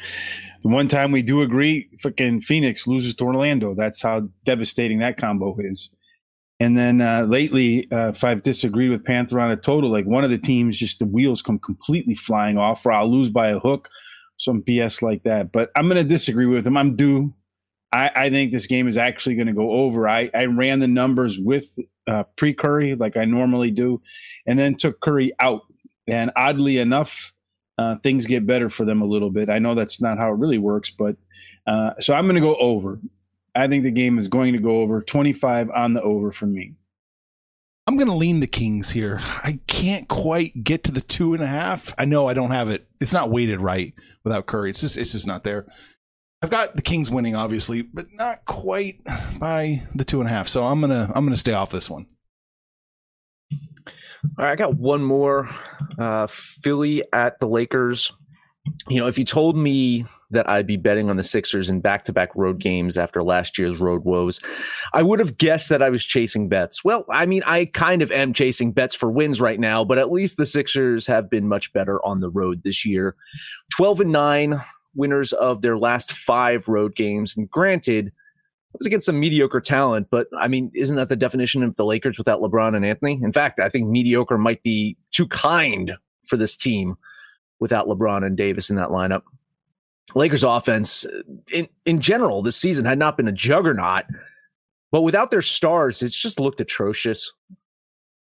The 0.62 0.68
one 0.68 0.88
time 0.88 1.10
we 1.10 1.22
do 1.22 1.42
agree, 1.42 1.88
fucking 1.98 2.42
Phoenix 2.42 2.86
loses 2.86 3.14
to 3.14 3.24
Orlando. 3.24 3.74
That's 3.74 4.02
how 4.02 4.28
devastating 4.44 4.98
that 4.98 5.16
combo 5.16 5.56
is. 5.58 5.90
And 6.60 6.76
then 6.76 7.00
uh, 7.00 7.22
lately, 7.22 7.90
uh, 7.90 8.08
if 8.08 8.22
I've 8.22 8.42
disagreed 8.42 8.90
with 8.90 9.04
Panther 9.04 9.40
on 9.40 9.50
a 9.50 9.56
total, 9.56 9.90
like 9.90 10.04
one 10.04 10.24
of 10.24 10.30
the 10.30 10.38
teams, 10.38 10.78
just 10.78 10.98
the 10.98 11.06
wheels 11.06 11.40
come 11.40 11.58
completely 11.58 12.14
flying 12.14 12.58
off, 12.58 12.84
or 12.84 12.92
I'll 12.92 13.10
lose 13.10 13.30
by 13.30 13.48
a 13.48 13.58
hook, 13.58 13.88
some 14.36 14.62
BS 14.62 15.00
like 15.00 15.22
that. 15.22 15.52
But 15.52 15.70
I'm 15.74 15.88
going 15.88 15.96
to 15.96 16.04
disagree 16.04 16.44
with 16.44 16.66
him. 16.66 16.76
I'm 16.76 16.96
due. 16.96 17.34
I, 17.92 18.10
I 18.14 18.30
think 18.30 18.52
this 18.52 18.66
game 18.66 18.86
is 18.86 18.98
actually 18.98 19.36
going 19.36 19.46
to 19.46 19.54
go 19.54 19.70
over. 19.72 20.06
I, 20.06 20.30
I 20.34 20.44
ran 20.44 20.80
the 20.80 20.86
numbers 20.86 21.40
with 21.40 21.78
uh, 22.06 22.24
pre 22.36 22.52
Curry 22.52 22.94
like 22.94 23.16
I 23.16 23.24
normally 23.24 23.70
do, 23.70 24.02
and 24.46 24.58
then 24.58 24.74
took 24.74 25.00
Curry 25.00 25.32
out. 25.40 25.62
And 26.06 26.30
oddly 26.36 26.78
enough, 26.78 27.32
uh, 27.80 27.96
things 27.96 28.26
get 28.26 28.46
better 28.46 28.68
for 28.68 28.84
them 28.84 29.00
a 29.00 29.06
little 29.06 29.30
bit. 29.30 29.48
I 29.48 29.58
know 29.58 29.74
that's 29.74 30.02
not 30.02 30.18
how 30.18 30.30
it 30.30 30.38
really 30.38 30.58
works, 30.58 30.90
but 30.90 31.16
uh, 31.66 31.92
so 31.98 32.12
I'm 32.12 32.26
going 32.26 32.34
to 32.34 32.40
go 32.42 32.56
over. 32.56 33.00
I 33.54 33.68
think 33.68 33.84
the 33.84 33.90
game 33.90 34.18
is 34.18 34.28
going 34.28 34.52
to 34.52 34.58
go 34.58 34.82
over 34.82 35.00
25 35.00 35.70
on 35.70 35.94
the 35.94 36.02
over 36.02 36.30
for 36.30 36.44
me. 36.44 36.74
I'm 37.86 37.96
going 37.96 38.08
to 38.08 38.14
lean 38.14 38.40
the 38.40 38.46
Kings 38.46 38.90
here. 38.90 39.18
I 39.22 39.60
can't 39.66 40.06
quite 40.08 40.62
get 40.62 40.84
to 40.84 40.92
the 40.92 41.00
two 41.00 41.32
and 41.32 41.42
a 41.42 41.46
half. 41.46 41.94
I 41.96 42.04
know 42.04 42.28
I 42.28 42.34
don't 42.34 42.50
have 42.50 42.68
it. 42.68 42.86
It's 43.00 43.14
not 43.14 43.30
weighted 43.30 43.62
right 43.62 43.94
without 44.24 44.44
Curry. 44.44 44.68
It's 44.68 44.82
just 44.82 44.98
it's 44.98 45.12
just 45.12 45.26
not 45.26 45.42
there. 45.42 45.66
I've 46.42 46.50
got 46.50 46.76
the 46.76 46.82
Kings 46.82 47.10
winning, 47.10 47.34
obviously, 47.34 47.80
but 47.80 48.12
not 48.12 48.44
quite 48.44 49.00
by 49.38 49.82
the 49.94 50.04
two 50.04 50.20
and 50.20 50.28
a 50.28 50.32
half. 50.32 50.48
So 50.48 50.64
I'm 50.64 50.82
gonna 50.82 51.10
I'm 51.14 51.24
gonna 51.24 51.38
stay 51.38 51.54
off 51.54 51.70
this 51.70 51.88
one. 51.88 52.06
All 54.24 54.44
right, 54.44 54.52
I 54.52 54.56
got 54.56 54.76
one 54.76 55.02
more. 55.02 55.48
Uh, 55.98 56.26
Philly 56.26 57.02
at 57.12 57.40
the 57.40 57.48
Lakers. 57.48 58.12
You 58.88 59.00
know, 59.00 59.06
if 59.06 59.18
you 59.18 59.24
told 59.24 59.56
me 59.56 60.04
that 60.30 60.48
I'd 60.48 60.66
be 60.66 60.76
betting 60.76 61.10
on 61.10 61.16
the 61.16 61.24
Sixers 61.24 61.70
in 61.70 61.80
back 61.80 62.04
to 62.04 62.12
back 62.12 62.30
road 62.36 62.58
games 62.58 62.98
after 62.98 63.22
last 63.22 63.58
year's 63.58 63.78
road 63.78 64.04
woes, 64.04 64.40
I 64.92 65.02
would 65.02 65.18
have 65.18 65.38
guessed 65.38 65.70
that 65.70 65.82
I 65.82 65.88
was 65.88 66.04
chasing 66.04 66.48
bets. 66.48 66.84
Well, 66.84 67.04
I 67.10 67.26
mean, 67.26 67.42
I 67.46 67.64
kind 67.64 68.02
of 68.02 68.12
am 68.12 68.32
chasing 68.32 68.72
bets 68.72 68.94
for 68.94 69.10
wins 69.10 69.40
right 69.40 69.58
now, 69.58 69.84
but 69.84 69.98
at 69.98 70.12
least 70.12 70.36
the 70.36 70.46
Sixers 70.46 71.06
have 71.06 71.30
been 71.30 71.48
much 71.48 71.72
better 71.72 72.04
on 72.04 72.20
the 72.20 72.30
road 72.30 72.62
this 72.62 72.84
year. 72.84 73.16
12 73.76 74.02
and 74.02 74.12
9 74.12 74.62
winners 74.94 75.32
of 75.32 75.62
their 75.62 75.78
last 75.78 76.12
five 76.12 76.68
road 76.68 76.94
games. 76.94 77.36
And 77.36 77.50
granted, 77.50 78.12
it 78.72 78.78
was 78.78 78.86
against 78.86 79.06
some 79.06 79.18
mediocre 79.18 79.60
talent, 79.60 80.08
but 80.10 80.28
I 80.38 80.46
mean, 80.46 80.70
isn't 80.74 80.96
that 80.96 81.08
the 81.08 81.16
definition 81.16 81.62
of 81.64 81.74
the 81.74 81.84
Lakers 81.84 82.18
without 82.18 82.40
LeBron 82.40 82.76
and 82.76 82.86
Anthony? 82.86 83.20
In 83.20 83.32
fact, 83.32 83.58
I 83.58 83.68
think 83.68 83.88
mediocre 83.88 84.38
might 84.38 84.62
be 84.62 84.96
too 85.10 85.26
kind 85.26 85.92
for 86.24 86.36
this 86.36 86.56
team 86.56 86.96
without 87.58 87.88
LeBron 87.88 88.24
and 88.24 88.36
Davis 88.36 88.70
in 88.70 88.76
that 88.76 88.90
lineup. 88.90 89.22
Lakers 90.14 90.44
offense 90.44 91.06
in, 91.52 91.68
in 91.84 92.00
general 92.00 92.42
this 92.42 92.56
season 92.56 92.84
had 92.84 92.98
not 92.98 93.16
been 93.16 93.28
a 93.28 93.32
juggernaut, 93.32 94.04
but 94.92 95.02
without 95.02 95.30
their 95.30 95.42
stars, 95.42 96.02
it's 96.02 96.18
just 96.18 96.40
looked 96.40 96.60
atrocious. 96.60 97.32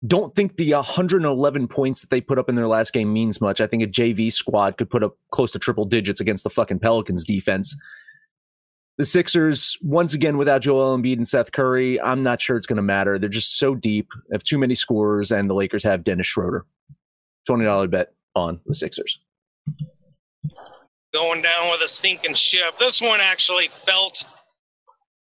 Don't 0.05 0.35
think 0.35 0.57
the 0.57 0.73
111 0.73 1.67
points 1.69 2.01
that 2.01 2.09
they 2.09 2.19
put 2.19 2.37
up 2.37 2.49
in 2.49 2.55
their 2.55 2.67
last 2.67 2.91
game 2.91 3.13
means 3.13 3.39
much. 3.39 3.61
I 3.61 3.67
think 3.67 3.83
a 3.83 3.87
JV 3.87 4.31
squad 4.31 4.77
could 4.77 4.89
put 4.89 5.03
up 5.03 5.17
close 5.31 5.53
to 5.53 5.59
triple 5.59 5.85
digits 5.85 6.19
against 6.19 6.43
the 6.43 6.49
fucking 6.49 6.79
Pelicans 6.79 7.23
defense. 7.23 7.75
The 8.97 9.05
Sixers, 9.05 9.77
once 9.81 10.13
again, 10.13 10.37
without 10.37 10.61
Joel 10.61 10.95
Embiid 10.95 11.17
and 11.17 11.27
Seth 11.27 11.51
Curry, 11.51 11.99
I'm 11.99 12.21
not 12.21 12.39
sure 12.39 12.57
it's 12.57 12.67
going 12.67 12.77
to 12.77 12.83
matter. 12.83 13.17
They're 13.17 13.27
just 13.27 13.57
so 13.57 13.73
deep, 13.73 14.07
have 14.31 14.43
too 14.43 14.59
many 14.59 14.75
scorers, 14.75 15.31
and 15.31 15.49
the 15.49 15.55
Lakers 15.55 15.83
have 15.83 16.03
Dennis 16.03 16.27
Schroeder. 16.27 16.65
$20 17.49 17.89
bet 17.89 18.13
on 18.35 18.59
the 18.67 18.75
Sixers. 18.75 19.19
Going 21.11 21.41
down 21.41 21.71
with 21.71 21.81
a 21.81 21.87
sinking 21.87 22.35
ship. 22.35 22.75
This 22.79 23.01
one 23.01 23.19
actually 23.19 23.69
felt, 23.85 24.23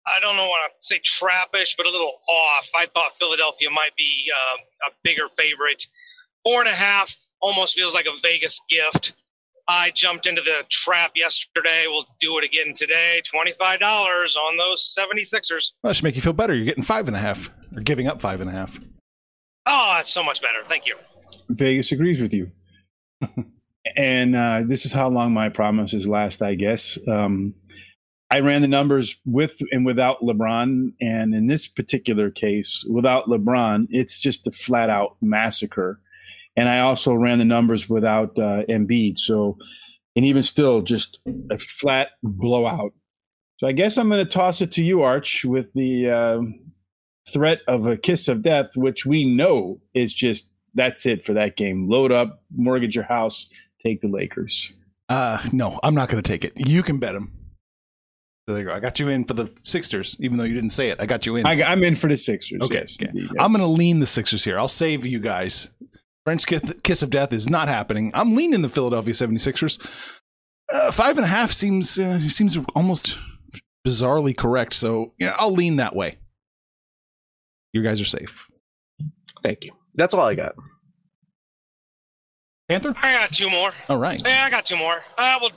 I 0.07 0.19
don't 0.21 0.37
know 0.37 0.47
want 0.47 0.73
to 0.73 0.87
say 0.87 1.01
trappish, 1.01 1.77
but 1.77 1.85
a 1.85 1.91
little 1.91 2.21
off. 2.29 2.69
I 2.75 2.87
thought 2.95 3.13
Philadelphia 3.19 3.69
might 3.71 3.95
be 3.97 4.31
uh, 4.35 4.89
a 4.89 4.93
bigger 5.05 5.29
favorite. 5.37 5.87
Four 6.43 6.61
and 6.61 6.69
a 6.69 6.75
half 6.75 7.15
almost 7.41 7.75
feels 7.75 7.93
like 7.93 8.07
a 8.07 8.19
Vegas 8.23 8.61
gift. 8.71 9.13
I 9.69 9.91
jumped 9.91 10.27
into 10.27 10.41
the 10.41 10.63
trap 10.71 11.13
yesterday. 11.15 11.85
We'll 11.87 12.07
do 12.21 12.39
it 12.39 12.45
again 12.45 12.73
today. 12.75 13.21
$25 13.33 13.81
on 14.37 14.57
those 14.57 14.97
76ers. 14.99 15.73
Well, 15.83 15.91
that 15.91 15.95
should 15.95 16.05
make 16.05 16.17
you 16.17 16.23
feel 16.23 16.33
better. 16.33 16.55
You're 16.55 16.65
getting 16.65 16.83
five 16.83 17.07
and 17.07 17.17
a 17.17 17.21
half, 17.21 17.51
or 17.77 17.83
giving 17.83 18.07
up 18.07 18.19
five 18.19 18.41
and 18.41 18.49
a 18.49 18.53
half. 18.53 18.81
Oh, 19.67 19.95
that's 19.97 20.11
so 20.11 20.23
much 20.23 20.41
better. 20.41 20.67
Thank 20.69 20.87
you. 20.87 20.97
Vegas 21.51 21.93
agrees 21.93 22.19
with 22.19 22.33
you. 22.33 22.51
and 23.97 24.35
uh, 24.35 24.63
this 24.67 24.87
is 24.87 24.93
how 24.93 25.09
long 25.09 25.35
my 25.35 25.51
promises 25.51 26.09
last, 26.09 26.41
I 26.41 26.55
guess. 26.55 26.99
Um, 27.07 27.55
I 28.31 28.41
ran 28.41 28.63
the 28.63 28.69
numbers 28.69 29.17
with 29.27 29.61
and 29.71 29.85
without 29.85 30.21
LeBron. 30.23 30.93
And 31.01 31.35
in 31.35 31.47
this 31.47 31.69
particular 31.69 32.31
case, 32.31 32.87
without 32.89 33.27
LeBron, 33.27 33.87
it's 33.91 34.19
just 34.19 34.47
a 34.47 34.51
flat 34.51 34.89
out 34.89 35.17
massacre. 35.21 36.01
And 36.59 36.69
I 36.69 36.81
also 36.81 37.15
ran 37.15 37.39
the 37.39 37.45
numbers 37.45 37.89
without 37.89 38.37
uh, 38.37 38.65
Embiid. 38.69 39.17
So, 39.17 39.57
and 40.17 40.25
even 40.25 40.43
still, 40.43 40.83
just 40.83 41.21
a 41.53 41.57
flat 41.57 42.09
blowout. 42.25 42.93
So 43.59 43.69
I 43.69 43.73
guess 43.73 43.97
I'm 43.97 44.09
going 44.09 44.27
to 44.27 44.31
toss 44.31 44.61
it 44.61 44.73
to 44.73 44.83
you, 44.83 45.03
Arch, 45.03 45.45
with 45.45 45.73
the 45.75 46.11
uh, 46.11 46.41
threat 47.33 47.61
of 47.69 47.87
a 47.87 47.97
kiss 47.97 48.27
of 48.27 48.43
death, 48.43 48.77
which 48.77 49.07
we 49.07 49.25
know 49.25 49.81
is 49.95 50.13
just 50.13 50.51
that's 50.75 51.07
it 51.07 51.25
for 51.25 51.33
that 51.35 51.57
game. 51.57 51.89
Load 51.89 52.11
up, 52.11 52.43
mortgage 52.57 52.97
your 52.97 53.05
house, 53.05 53.47
take 53.81 54.01
the 54.01 54.09
Lakers. 54.09 54.73
Uh, 55.09 55.41
no, 55.53 55.79
I'm 55.85 55.95
not 55.95 56.09
going 56.09 56.21
to 56.21 56.29
take 56.29 56.45
it. 56.45 56.55
You 56.57 56.83
can 56.83 56.99
bet 56.99 57.13
them. 57.13 57.33
So 58.49 58.55
there 58.55 58.65
you 58.65 58.69
go. 58.69 58.75
I 58.75 58.81
got 58.81 58.99
you 58.99 59.11
in 59.11 59.27
for 59.27 59.35
the 59.35 59.49
Sixers, 59.63 60.17
even 60.19 60.39
though 60.39 60.45
you 60.45 60.55
didn't 60.55 60.71
say 60.71 60.89
it. 60.89 60.99
I 60.99 61.07
got 61.07 61.25
you 61.25 61.37
in. 61.37 61.47
I, 61.47 61.63
I'm 61.63 61.85
in 61.85 61.95
for 61.95 62.09
the 62.09 62.17
Sixers. 62.17 62.63
Okay, 62.63 62.81
yes, 62.81 62.97
okay. 63.01 63.13
yes. 63.15 63.31
I'm 63.39 63.53
going 63.53 63.63
to 63.63 63.71
lean 63.71 64.01
the 64.01 64.07
Sixers 64.07 64.43
here. 64.43 64.59
I'll 64.59 64.67
save 64.67 65.07
you 65.07 65.21
guys. 65.21 65.71
French 66.29 66.47
kiss, 66.47 66.75
kiss 66.83 67.03
of 67.03 67.09
death 67.09 67.33
is 67.33 67.49
not 67.49 67.69
happening. 67.69 68.11
I'm 68.13 68.35
leaning 68.35 68.61
the 68.61 68.69
Philadelphia 68.69 69.15
76ers. 69.15 70.21
Uh, 70.71 70.93
five 70.93 71.17
and 71.17 71.25
a 71.25 71.29
half 71.29 71.53
seems 71.53 71.99
uh, 71.99 72.29
seems 72.29 72.59
almost 72.75 73.17
bizarrely 73.87 74.37
correct. 74.37 74.75
So 74.75 75.15
yeah, 75.19 75.35
I'll 75.39 75.55
lean 75.55 75.77
that 75.77 75.97
way. 75.97 76.19
You 77.73 77.83
guys 77.83 77.99
are 78.03 78.05
safe. 78.05 78.45
Thank 79.43 79.65
you. 79.65 79.73
That's 79.95 80.13
all 80.13 80.21
I 80.21 80.35
got. 80.35 80.53
Panther. 82.69 82.93
I 82.99 83.15
got 83.15 83.33
two 83.33 83.49
more. 83.49 83.73
All 83.89 83.97
right. 83.97 84.21
Yeah, 84.23 84.45
I 84.45 84.51
got 84.51 84.67
two 84.67 84.77
more. 84.77 84.99
Uh, 85.17 85.39
well, 85.41 85.53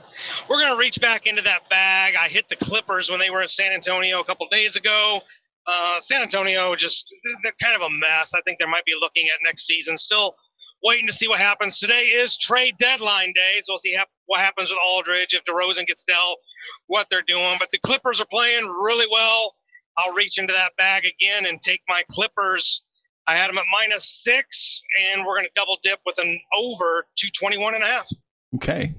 we're 0.48 0.58
going 0.58 0.72
to 0.72 0.78
reach 0.78 0.98
back 1.02 1.26
into 1.26 1.42
that 1.42 1.68
bag. 1.68 2.14
I 2.18 2.28
hit 2.28 2.48
the 2.48 2.56
Clippers 2.56 3.10
when 3.10 3.20
they 3.20 3.28
were 3.28 3.42
in 3.42 3.48
San 3.48 3.72
Antonio 3.72 4.20
a 4.20 4.24
couple 4.24 4.48
days 4.50 4.76
ago. 4.76 5.20
Uh, 5.66 6.00
San 6.00 6.22
Antonio 6.22 6.74
just, 6.74 7.14
they're 7.42 7.52
kind 7.62 7.76
of 7.76 7.82
a 7.82 7.90
mess. 7.90 8.32
I 8.34 8.40
think 8.46 8.58
they 8.58 8.64
might 8.64 8.86
be 8.86 8.94
looking 8.98 9.26
at 9.28 9.38
next 9.44 9.66
season. 9.66 9.98
Still 9.98 10.34
waiting 10.82 11.06
to 11.06 11.12
see 11.12 11.28
what 11.28 11.38
happens. 11.38 11.78
Today 11.78 12.02
is 12.02 12.36
trade 12.36 12.74
deadline 12.78 13.32
day, 13.34 13.60
so 13.62 13.72
we'll 13.72 13.78
see 13.78 13.92
hap- 13.94 14.08
what 14.26 14.40
happens 14.40 14.70
with 14.70 14.78
Aldridge 14.84 15.34
if 15.34 15.44
DeRozan 15.44 15.86
gets 15.86 16.04
dealt, 16.04 16.38
what 16.86 17.06
they're 17.10 17.22
doing. 17.26 17.56
But 17.58 17.70
the 17.70 17.78
Clippers 17.78 18.20
are 18.20 18.26
playing 18.26 18.66
really 18.66 19.06
well. 19.10 19.54
I'll 19.98 20.12
reach 20.14 20.38
into 20.38 20.52
that 20.54 20.72
bag 20.76 21.04
again 21.04 21.46
and 21.46 21.60
take 21.60 21.80
my 21.88 22.02
Clippers. 22.10 22.82
I 23.26 23.36
had 23.36 23.48
them 23.48 23.58
at 23.58 23.64
minus 23.70 24.22
six, 24.24 24.82
and 25.12 25.24
we're 25.24 25.36
going 25.36 25.44
to 25.46 25.50
double 25.54 25.78
dip 25.82 26.00
with 26.04 26.18
an 26.18 26.40
over 26.58 27.06
221 27.16 27.74
and 27.74 27.84
a 27.84 27.86
half. 27.86 28.08
Okay. 28.56 28.94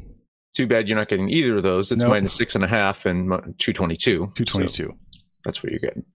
Too 0.55 0.67
bad 0.67 0.87
you're 0.87 0.97
not 0.97 1.09
getting 1.09 1.29
either 1.29 1.57
of 1.57 1.63
those. 1.63 1.91
It's 1.91 2.03
Nope. 2.03 2.11
minus 2.11 2.33
six 2.33 2.55
and 2.55 2.63
a 2.63 2.67
half 2.67 3.05
and 3.05 3.29
222. 3.57 3.97
222. 4.35 4.69
So 4.69 4.97
that's 5.43 5.63
what 5.63 5.71
you're 5.71 5.79
getting. 5.79 6.05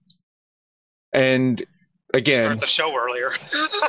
And 1.13 1.63
again, 2.13 2.45
Start 2.45 2.59
the 2.61 2.67
show 2.67 2.95
earlier. 2.95 3.33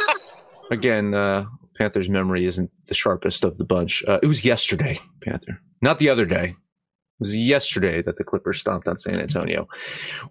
again, 0.71 1.15
uh, 1.15 1.45
Panther's 1.81 2.11
memory 2.11 2.45
isn't 2.45 2.71
the 2.89 2.95
sharpest 2.95 3.43
of 3.43 3.57
the 3.57 3.65
bunch. 3.65 4.05
Uh, 4.07 4.21
it 4.23 4.27
was 4.27 4.45
yesterday, 4.45 5.01
Panther, 5.23 5.59
not 5.81 5.99
the 5.99 6.11
other 6.11 6.27
day. 6.27 6.49
It 6.49 7.21
was 7.21 7.35
yesterday 7.35 8.03
that 8.03 8.17
the 8.17 8.25
Clippers 8.25 8.61
stomped 8.61 8.87
on 8.87 8.99
San 8.99 9.19
Antonio, 9.19 9.67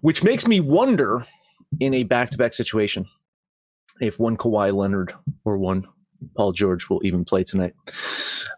which 0.00 0.22
makes 0.22 0.46
me 0.46 0.60
wonder 0.60 1.24
in 1.80 1.92
a 1.92 2.04
back 2.04 2.30
to 2.30 2.38
back 2.38 2.54
situation 2.54 3.04
if 4.00 4.20
one 4.20 4.36
Kawhi 4.36 4.72
Leonard 4.72 5.12
or 5.44 5.58
one 5.58 5.88
Paul 6.36 6.52
George 6.52 6.88
will 6.88 7.04
even 7.04 7.24
play 7.24 7.42
tonight. 7.42 7.74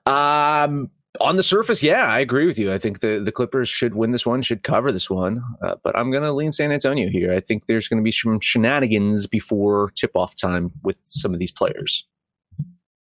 Um, 0.05 0.91
on 1.19 1.37
the 1.37 1.43
surface, 1.43 1.83
yeah, 1.83 2.05
I 2.05 2.21
agree 2.21 2.45
with 2.45 2.59
you. 2.59 2.75
I 2.75 2.79
think 2.79 3.01
the, 3.01 3.21
the 3.25 3.33
Clippers 3.33 3.71
should 3.71 3.95
win 3.95 4.11
this 4.11 4.27
one, 4.27 4.43
should 4.43 4.65
cover 4.65 4.93
this 4.93 5.09
one, 5.09 5.43
uh, 5.63 5.77
but 5.83 5.97
I'm 5.97 6.11
going 6.11 6.25
to 6.25 6.33
lean 6.33 6.53
San 6.53 6.73
Antonio 6.73 7.09
here. 7.09 7.33
I 7.33 7.41
think 7.41 7.69
there's 7.69 7.89
going 7.89 8.03
to 8.03 8.05
be 8.05 8.13
some 8.13 8.39
shenanigans 8.41 9.27
before 9.27 9.93
tip 9.95 10.11
off 10.15 10.37
time 10.37 10.73
with 10.83 10.99
some 11.05 11.33
of 11.33 11.41
these 11.41 11.53
players. 11.53 12.07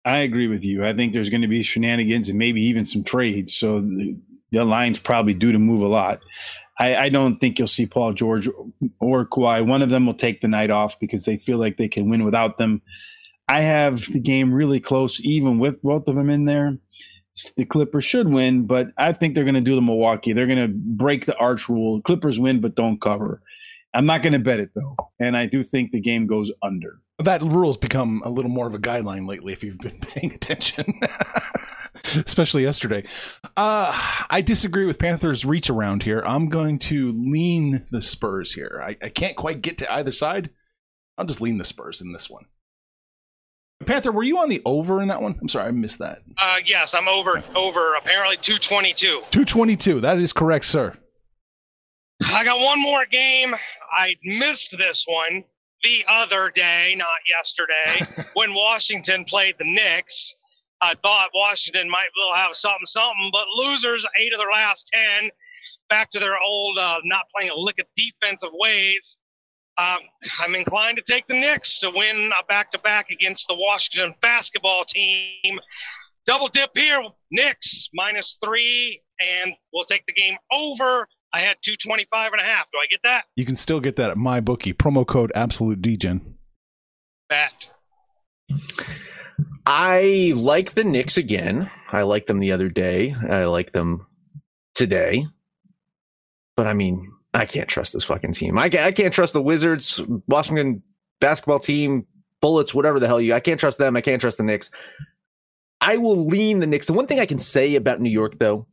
I 0.05 0.19
agree 0.19 0.49
with 0.49 0.65
you. 0.65 0.85
I 0.85 0.93
think 0.93 1.13
there's 1.13 1.31
going 1.31 1.43
to 1.43 1.49
be 1.49 1.63
shenanigans 1.63 2.29
and 2.29 2.39
maybe 2.39 2.63
even 2.63 2.85
some 2.85 3.03
trades. 3.03 3.55
So 3.55 3.81
the, 3.81 4.17
the 4.51 4.65
line's 4.65 4.99
probably 4.99 5.35
due 5.35 5.53
to 5.53 5.59
move 5.59 5.83
a 5.83 5.89
lot. 5.89 6.21
I, 6.79 6.97
I, 6.97 7.09
don't 7.09 7.37
think 7.37 7.59
you'll 7.59 7.69
see 7.69 7.87
Paul 7.87 8.13
George 8.13 8.49
or 8.99 9.27
Kawhi. 9.27 9.65
One 9.65 9.81
of 9.81 9.91
them 9.91 10.07
will 10.07 10.15
take 10.15 10.41
the 10.41 10.49
night 10.49 10.71
off 10.71 10.99
because 10.99 11.25
they 11.25 11.37
feel 11.37 11.59
like 11.59 11.77
they 11.77 11.89
can 11.89 12.11
win 12.11 12.25
without 12.25 12.59
them. 12.59 12.83
I 13.49 13.61
have 13.61 14.07
the 14.13 14.19
game 14.19 14.53
really 14.53 14.81
close, 14.81 15.21
even 15.21 15.59
with 15.59 15.81
both 15.83 16.09
of 16.09 16.17
them 16.17 16.31
in 16.31 16.47
there 16.47 16.79
the 17.57 17.65
Clippers 17.65 18.05
should 18.05 18.33
win, 18.33 18.67
but 18.67 18.89
I 18.97 19.13
think 19.13 19.35
they're 19.35 19.45
going 19.45 19.55
to 19.55 19.61
do 19.61 19.75
the 19.75 19.83
Milwaukee. 19.83 20.33
They're 20.33 20.47
going 20.47 20.59
to 20.59 20.73
break 20.73 21.27
the 21.27 21.37
arch 21.37 21.69
rule. 21.69 22.01
Clippers 22.03 22.39
win, 22.39 22.61
but 22.61 22.77
don't 22.77 23.01
cover. 23.01 23.43
I'm 23.93 24.07
not 24.07 24.23
going 24.23 24.33
to 24.33 24.39
bet 24.39 24.61
it 24.61 24.71
though, 24.75 24.97
and 25.21 25.37
I 25.37 25.47
do 25.47 25.63
think 25.63 25.91
the 25.91 26.01
game 26.01 26.27
goes 26.27 26.51
under. 26.63 27.01
That 27.19 27.43
rule's 27.43 27.77
become 27.77 28.23
a 28.25 28.29
little 28.29 28.51
more 28.51 28.67
of 28.67 28.75
a 28.75 28.79
guideline 28.79 29.29
lately. 29.29 29.53
If 29.53 29.63
you've 29.63 29.79
been 29.79 29.99
paying 30.01 30.33
attention, 30.33 31.01
especially 32.27 32.63
yesterday, 32.63 33.05
uh, 33.57 33.93
I 34.29 34.41
disagree 34.41 34.85
with 34.85 34.99
Panthers' 34.99 35.45
reach 35.45 35.71
around 35.71 36.03
here. 36.03 36.23
I'm 36.27 36.49
going 36.49 36.79
to 36.81 37.13
lean 37.13 37.87
the 37.91 38.03
Spurs 38.03 38.53
here. 38.53 38.83
I, 38.85 38.97
I 39.01 39.09
can't 39.11 39.37
quite 39.37 39.63
get 39.63 39.79
to 39.79 39.93
either 39.93 40.13
side. 40.13 40.51
I'll 41.17 41.27
just 41.27 41.41
lean 41.41 41.59
the 41.59 41.65
Spurs 41.65 42.01
in 42.01 42.13
this 42.13 42.29
one. 42.29 42.47
Panther, 43.87 44.11
were 44.11 44.23
you 44.23 44.39
on 44.39 44.49
the 44.49 44.63
over 44.65 45.01
in 45.01 45.09
that 45.09 45.23
one? 45.23 45.39
I'm 45.41 45.49
sorry, 45.49 45.69
I 45.69 45.71
missed 45.71 45.99
that. 45.99 46.23
Uh, 46.39 46.57
yes, 46.65 46.95
I'm 46.95 47.09
over. 47.09 47.43
Over 47.55 47.95
apparently 47.95 48.37
222. 48.39 49.23
222. 49.31 50.01
That 50.01 50.19
is 50.19 50.33
correct, 50.33 50.65
sir. 50.65 50.97
I 52.33 52.45
got 52.45 52.61
one 52.61 52.81
more 52.81 53.05
game. 53.07 53.55
I 53.97 54.15
missed 54.25 54.77
this 54.79 55.05
one 55.07 55.45
the 55.85 56.05
other 56.09 56.51
day, 56.51 56.95
not 56.97 57.09
yesterday, 57.29 58.27
when 58.35 58.55
Washington 58.55 59.25
played 59.27 59.55
the 59.59 59.65
Knicks. 59.65 60.35
I 60.81 60.95
thought 60.95 61.31
Washington 61.35 61.89
might 61.89 62.09
will 62.17 62.35
have 62.35 62.57
something, 62.57 62.87
something, 62.87 63.31
but 63.33 63.47
losers 63.55 64.05
eight 64.19 64.33
of 64.33 64.41
their 64.41 64.51
last 64.51 64.91
ten, 64.93 65.31
back 65.89 66.11
to 66.11 66.19
their 66.19 66.39
old 66.39 66.79
uh, 66.79 66.99
not 67.05 67.27
playing 67.35 67.53
a 67.53 67.57
lick 67.57 67.79
of 67.79 67.87
defensive 67.95 68.51
ways. 68.53 69.19
Um, 69.79 69.99
I'm 70.41 70.55
inclined 70.55 70.99
to 70.99 71.13
take 71.13 71.27
the 71.27 71.35
Knicks 71.35 71.79
to 71.81 71.91
win 71.91 72.31
a 72.39 72.45
back 72.47 72.71
to 72.73 72.79
back 72.79 73.11
against 73.11 73.47
the 73.49 73.55
Washington 73.55 74.15
basketball 74.21 74.85
team. 74.85 75.61
Double 76.27 76.49
dip 76.49 76.71
here, 76.75 77.03
Knicks 77.31 77.89
minus 77.93 78.39
three, 78.43 79.01
and 79.21 79.55
we'll 79.73 79.85
take 79.85 80.07
the 80.07 80.13
game 80.13 80.37
over. 80.51 81.07
I 81.35 81.41
had 81.41 81.57
225 81.63 82.33
and 82.33 82.41
a 82.41 82.45
half. 82.45 82.67
Do 82.71 82.79
I 82.79 82.87
get 82.89 83.03
that? 83.03 83.25
You 83.35 83.45
can 83.45 83.57
still 83.57 83.81
get 83.81 83.97
that 83.97 84.13
at 84.13 84.17
my 84.17 84.39
bookie. 84.39 84.73
Promo 84.73 85.05
code 85.05 85.33
absolute 85.35 85.83
degen. 85.83 86.37
Bet. 87.29 87.71
I 89.67 90.33
like 90.37 90.75
the 90.75 90.85
Knicks 90.85 91.17
again. 91.17 91.69
I 91.91 92.03
liked 92.03 92.29
them 92.29 92.39
the 92.39 92.53
other 92.53 92.69
day. 92.69 93.17
I 93.29 93.47
like 93.47 93.73
them 93.73 94.07
today. 94.77 95.27
But 96.57 96.69
I 96.69 96.75
mean, 96.75 97.11
I 97.33 97.47
can't 97.47 97.69
trust 97.69 97.95
this 97.95 98.05
fucking 98.05 98.35
team. 98.35 98.57
I 98.57 98.69
can't, 98.69 98.85
I 98.85 98.93
can't 98.93 99.13
trust 99.13 99.33
the 99.33 99.43
Wizards, 99.43 100.01
Washington 100.29 100.85
basketball 101.21 101.59
team, 101.59 102.07
Bullets, 102.43 102.73
whatever 102.73 103.01
the 103.01 103.09
hell 103.09 103.21
you. 103.21 103.35
I 103.35 103.41
can't 103.41 103.59
trust 103.59 103.79
them. 103.79 103.97
I 103.97 104.03
can't 104.03 104.21
trust 104.21 104.39
the 104.39 104.45
Knicks. 104.45 104.71
I 105.81 105.97
will 105.97 106.29
lean 106.29 106.61
the 106.61 106.69
Knicks. 106.69 106.87
The 106.87 106.93
one 106.93 107.09
thing 107.09 107.19
I 107.19 107.27
can 107.27 107.41
say 107.41 107.75
about 107.75 108.01
New 108.01 108.11
York 108.11 108.39
though 108.39 108.69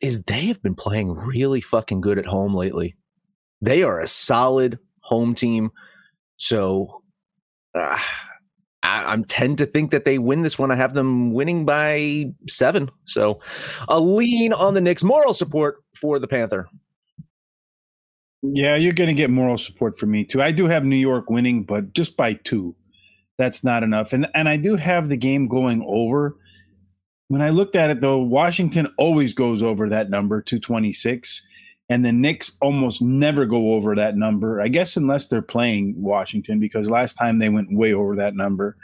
is 0.00 0.22
they 0.24 0.46
have 0.46 0.62
been 0.62 0.74
playing 0.74 1.12
really 1.12 1.60
fucking 1.60 2.00
good 2.00 2.18
at 2.18 2.26
home 2.26 2.54
lately. 2.54 2.96
They 3.60 3.82
are 3.82 4.00
a 4.00 4.06
solid 4.06 4.78
home 5.00 5.34
team. 5.34 5.70
So 6.36 7.02
uh, 7.74 7.98
I, 8.82 9.12
am 9.12 9.24
tend 9.24 9.58
to 9.58 9.66
think 9.66 9.90
that 9.90 10.04
they 10.04 10.18
win 10.18 10.42
this 10.42 10.58
one. 10.58 10.70
I 10.70 10.76
have 10.76 10.94
them 10.94 11.32
winning 11.32 11.64
by 11.64 12.26
seven. 12.48 12.90
So 13.06 13.40
a 13.88 13.98
lean 13.98 14.52
on 14.52 14.74
the 14.74 14.80
Knicks. 14.80 15.02
Moral 15.02 15.34
support 15.34 15.82
for 15.94 16.18
the 16.18 16.28
Panther. 16.28 16.68
Yeah, 18.42 18.76
you're 18.76 18.92
going 18.92 19.08
to 19.08 19.14
get 19.14 19.30
moral 19.30 19.58
support 19.58 19.98
from 19.98 20.10
me 20.10 20.24
too. 20.24 20.42
I 20.42 20.52
do 20.52 20.66
have 20.66 20.84
New 20.84 20.96
York 20.96 21.30
winning, 21.30 21.64
but 21.64 21.94
just 21.94 22.16
by 22.16 22.34
two. 22.34 22.76
That's 23.38 23.64
not 23.64 23.82
enough. 23.82 24.12
And 24.12 24.28
and 24.34 24.48
I 24.48 24.56
do 24.56 24.76
have 24.76 25.08
the 25.08 25.16
game 25.16 25.46
going 25.46 25.84
over. 25.86 26.36
When 27.28 27.42
I 27.42 27.50
looked 27.50 27.76
at 27.76 27.90
it 27.90 28.00
though, 28.00 28.18
Washington 28.18 28.88
always 28.98 29.34
goes 29.34 29.62
over 29.62 29.88
that 29.88 30.10
number, 30.10 30.40
226, 30.40 31.42
and 31.88 32.04
the 32.04 32.12
Knicks 32.12 32.56
almost 32.60 33.02
never 33.02 33.46
go 33.46 33.74
over 33.74 33.94
that 33.96 34.16
number. 34.16 34.60
I 34.60 34.68
guess 34.68 34.96
unless 34.96 35.26
they're 35.26 35.42
playing 35.42 35.94
Washington 35.96 36.60
because 36.60 36.88
last 36.88 37.14
time 37.14 37.38
they 37.38 37.48
went 37.48 37.76
way 37.76 37.92
over 37.92 38.16
that 38.16 38.34
number. 38.34 38.76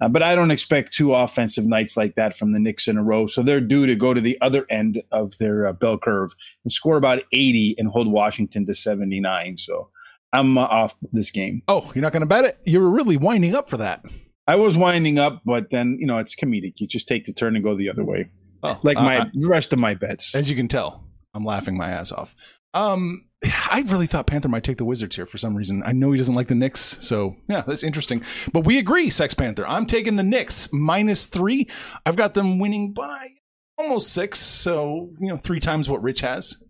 Uh, 0.00 0.08
but 0.08 0.22
I 0.22 0.34
don't 0.34 0.50
expect 0.50 0.92
two 0.92 1.14
offensive 1.14 1.64
nights 1.64 1.96
like 1.96 2.16
that 2.16 2.36
from 2.36 2.50
the 2.50 2.58
Knicks 2.58 2.88
in 2.88 2.96
a 2.96 3.04
row. 3.04 3.28
So 3.28 3.40
they're 3.40 3.60
due 3.60 3.86
to 3.86 3.94
go 3.94 4.12
to 4.12 4.20
the 4.20 4.36
other 4.40 4.66
end 4.68 5.00
of 5.12 5.38
their 5.38 5.64
uh, 5.64 5.72
bell 5.74 5.96
curve 5.96 6.34
and 6.64 6.72
score 6.72 6.96
about 6.96 7.22
80 7.32 7.76
and 7.78 7.88
hold 7.88 8.10
Washington 8.10 8.66
to 8.66 8.74
79. 8.74 9.58
So 9.58 9.90
I'm 10.32 10.58
uh, 10.58 10.62
off 10.62 10.96
this 11.12 11.30
game. 11.30 11.62
Oh, 11.68 11.92
you're 11.94 12.02
not 12.02 12.12
going 12.12 12.22
to 12.22 12.26
bet 12.26 12.44
it? 12.44 12.58
You 12.64 12.80
were 12.80 12.90
really 12.90 13.16
winding 13.16 13.54
up 13.54 13.70
for 13.70 13.76
that. 13.76 14.04
I 14.46 14.56
was 14.56 14.76
winding 14.76 15.18
up, 15.18 15.42
but 15.44 15.70
then, 15.70 15.96
you 16.00 16.06
know, 16.06 16.18
it's 16.18 16.34
comedic. 16.34 16.80
You 16.80 16.86
just 16.86 17.06
take 17.06 17.26
the 17.26 17.32
turn 17.32 17.54
and 17.54 17.64
go 17.64 17.74
the 17.74 17.88
other 17.88 18.04
way. 18.04 18.30
Oh, 18.62 18.78
like 18.82 18.96
my 18.96 19.18
uh, 19.18 19.26
rest 19.36 19.72
of 19.72 19.78
my 19.78 19.94
bets. 19.94 20.34
As 20.34 20.48
you 20.48 20.56
can 20.56 20.68
tell, 20.68 21.04
I'm 21.34 21.44
laughing 21.44 21.76
my 21.76 21.90
ass 21.90 22.12
off. 22.12 22.34
Um, 22.74 23.28
I 23.44 23.84
really 23.86 24.06
thought 24.06 24.26
Panther 24.26 24.48
might 24.48 24.64
take 24.64 24.78
the 24.78 24.84
Wizards 24.84 25.16
here 25.16 25.26
for 25.26 25.38
some 25.38 25.54
reason. 25.54 25.82
I 25.84 25.92
know 25.92 26.12
he 26.12 26.18
doesn't 26.18 26.34
like 26.34 26.48
the 26.48 26.54
Knicks, 26.54 26.80
so 26.80 27.36
yeah, 27.48 27.62
that's 27.62 27.82
interesting. 27.82 28.22
But 28.52 28.64
we 28.64 28.78
agree, 28.78 29.10
Sex 29.10 29.34
Panther. 29.34 29.66
I'm 29.66 29.86
taking 29.86 30.16
the 30.16 30.22
Knicks 30.22 30.72
minus 30.72 31.26
three. 31.26 31.68
I've 32.06 32.16
got 32.16 32.34
them 32.34 32.58
winning 32.58 32.92
by 32.92 33.30
almost 33.76 34.12
six, 34.12 34.38
so 34.38 35.10
you 35.20 35.28
know, 35.28 35.36
three 35.36 35.60
times 35.60 35.88
what 35.88 36.02
Rich 36.02 36.20
has. 36.20 36.62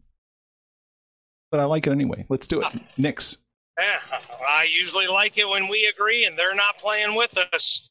But 1.50 1.60
I 1.60 1.64
like 1.64 1.86
it 1.86 1.90
anyway. 1.90 2.24
Let's 2.30 2.46
do 2.46 2.62
it. 2.62 2.66
Knicks. 2.96 3.36
Yeah, 4.52 4.60
I 4.60 4.64
usually 4.64 5.06
like 5.06 5.38
it 5.38 5.48
when 5.48 5.68
we 5.68 5.90
agree 5.92 6.24
and 6.24 6.38
they're 6.38 6.54
not 6.54 6.76
playing 6.78 7.14
with 7.14 7.36
us. 7.52 7.88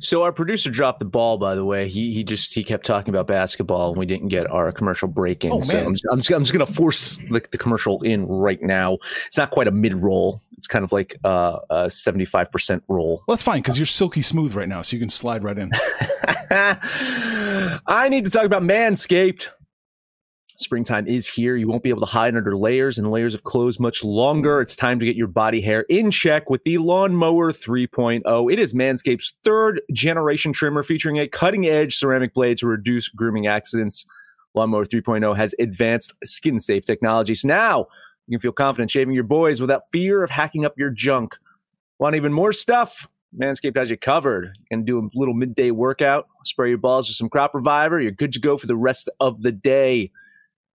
So 0.00 0.22
our 0.22 0.32
producer 0.32 0.70
dropped 0.70 0.98
the 0.98 1.04
ball. 1.04 1.38
By 1.38 1.54
the 1.54 1.64
way, 1.64 1.88
he 1.88 2.12
he 2.12 2.24
just 2.24 2.52
he 2.52 2.62
kept 2.62 2.84
talking 2.84 3.14
about 3.14 3.26
basketball, 3.26 3.90
and 3.90 3.98
we 3.98 4.04
didn't 4.04 4.28
get 4.28 4.50
our 4.50 4.70
commercial 4.70 5.08
break 5.08 5.44
in. 5.44 5.52
Oh, 5.52 5.60
so 5.60 5.78
I'm 5.78 5.94
just, 5.94 6.06
I'm 6.10 6.18
just, 6.18 6.30
I'm 6.30 6.42
just 6.42 6.52
gonna 6.52 6.66
force 6.66 7.16
the, 7.16 7.42
the 7.50 7.56
commercial 7.56 8.02
in 8.02 8.26
right 8.26 8.60
now. 8.60 8.98
It's 9.26 9.38
not 9.38 9.50
quite 9.50 9.68
a 9.68 9.70
mid 9.70 9.94
roll. 9.94 10.42
It's 10.58 10.66
kind 10.66 10.84
of 10.84 10.92
like 10.92 11.16
uh, 11.24 11.58
a 11.70 11.90
75 11.90 12.52
percent 12.52 12.84
roll. 12.88 13.22
Well, 13.26 13.34
that's 13.34 13.42
fine 13.42 13.60
because 13.60 13.78
you're 13.78 13.86
silky 13.86 14.20
smooth 14.20 14.54
right 14.54 14.68
now, 14.68 14.82
so 14.82 14.94
you 14.94 15.00
can 15.00 15.08
slide 15.08 15.42
right 15.42 15.56
in. 15.56 15.70
I 16.50 18.08
need 18.10 18.24
to 18.24 18.30
talk 18.30 18.44
about 18.44 18.62
Manscaped. 18.62 19.48
Springtime 20.62 21.06
is 21.06 21.26
here. 21.26 21.56
You 21.56 21.68
won't 21.68 21.82
be 21.82 21.90
able 21.90 22.00
to 22.00 22.06
hide 22.06 22.36
under 22.36 22.56
layers 22.56 22.98
and 22.98 23.10
layers 23.10 23.34
of 23.34 23.44
clothes 23.44 23.80
much 23.80 24.02
longer. 24.02 24.60
It's 24.60 24.76
time 24.76 24.98
to 25.00 25.04
get 25.04 25.16
your 25.16 25.26
body 25.26 25.60
hair 25.60 25.82
in 25.88 26.10
check 26.10 26.48
with 26.48 26.64
the 26.64 26.78
Lawnmower 26.78 27.52
3.0. 27.52 28.52
It 28.52 28.58
is 28.58 28.72
Manscaped's 28.72 29.34
third 29.44 29.80
generation 29.92 30.52
trimmer 30.52 30.82
featuring 30.82 31.18
a 31.18 31.28
cutting 31.28 31.66
edge 31.66 31.96
ceramic 31.96 32.32
blade 32.34 32.58
to 32.58 32.66
reduce 32.66 33.08
grooming 33.08 33.46
accidents. 33.46 34.06
Lawnmower 34.54 34.86
3.0 34.86 35.36
has 35.36 35.54
advanced 35.58 36.14
skin 36.24 36.60
safe 36.60 36.84
technology. 36.84 37.34
So 37.34 37.48
now 37.48 37.86
you 38.26 38.38
can 38.38 38.40
feel 38.40 38.52
confident 38.52 38.90
shaving 38.90 39.14
your 39.14 39.24
boys 39.24 39.60
without 39.60 39.82
fear 39.92 40.22
of 40.22 40.30
hacking 40.30 40.64
up 40.64 40.78
your 40.78 40.90
junk. 40.90 41.36
Want 41.98 42.14
even 42.16 42.32
more 42.32 42.52
stuff? 42.52 43.08
Manscaped 43.38 43.76
has 43.76 43.90
you 43.90 43.96
covered. 43.96 44.56
You 44.58 44.66
can 44.70 44.84
do 44.84 44.98
a 44.98 45.08
little 45.14 45.34
midday 45.34 45.70
workout, 45.70 46.28
spray 46.44 46.68
your 46.68 46.78
balls 46.78 47.08
with 47.08 47.16
some 47.16 47.28
crop 47.28 47.54
reviver. 47.54 48.00
You're 48.00 48.12
good 48.12 48.32
to 48.32 48.40
go 48.40 48.58
for 48.58 48.66
the 48.66 48.76
rest 48.76 49.08
of 49.20 49.42
the 49.42 49.52
day. 49.52 50.10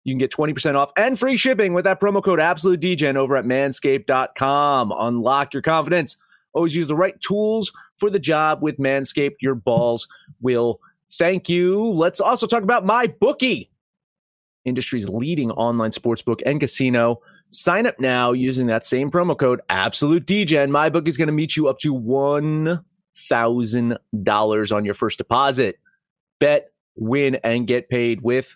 You 0.05 0.13
can 0.13 0.19
get 0.19 0.31
20% 0.31 0.75
off 0.75 0.91
and 0.95 1.19
free 1.19 1.35
shipping 1.35 1.73
with 1.73 1.83
that 1.85 1.99
promo 1.99 2.23
code 2.23 2.39
Absolute 2.39 2.79
DGen 2.79 3.17
over 3.17 3.35
at 3.35 3.43
manscaped.com. 3.43 4.93
Unlock 4.95 5.53
your 5.53 5.63
confidence. 5.63 6.15
Always 6.53 6.75
use 6.75 6.87
the 6.87 6.95
right 6.95 7.19
tools 7.21 7.71
for 7.97 8.11
the 8.11 8.19
job 8.19 8.61
with 8.61 8.77
Manscaped. 8.77 9.37
Your 9.41 9.55
balls 9.55 10.07
will 10.41 10.79
thank 11.17 11.49
you. 11.49 11.91
Let's 11.91 12.21
also 12.21 12.47
talk 12.47 12.63
about 12.63 12.85
my 12.85 13.07
bookie, 13.07 13.69
industry's 14.63 15.09
leading 15.09 15.51
online 15.51 15.91
sportsbook 15.91 16.41
and 16.45 16.61
casino. 16.61 17.19
Sign 17.49 17.87
up 17.87 17.99
now 17.99 18.31
using 18.31 18.67
that 18.67 18.85
same 18.85 19.09
promo 19.11 19.35
code 19.37 19.59
Absolute 19.69 20.25
DGen. 20.27 20.69
My 20.69 20.89
book 20.89 21.07
is 21.07 21.17
going 21.17 21.27
to 21.27 21.33
meet 21.33 21.57
you 21.57 21.67
up 21.67 21.79
to 21.79 21.93
$1,000 21.93 24.75
on 24.75 24.85
your 24.85 24.93
first 24.93 25.17
deposit. 25.17 25.79
Bet, 26.39 26.71
win, 26.95 27.35
and 27.43 27.67
get 27.67 27.89
paid 27.89 28.21
with 28.21 28.55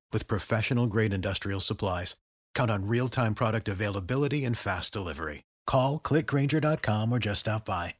with 0.13 0.27
professional 0.27 0.87
grade 0.87 1.13
industrial 1.13 1.59
supplies. 1.59 2.15
Count 2.53 2.71
on 2.71 2.87
real 2.87 3.09
time 3.09 3.33
product 3.33 3.67
availability 3.67 4.45
and 4.45 4.57
fast 4.57 4.93
delivery. 4.93 5.43
Call 5.67 5.99
clickgrainger.com 5.99 7.11
or 7.11 7.19
just 7.19 7.41
stop 7.41 7.65
by. 7.65 7.95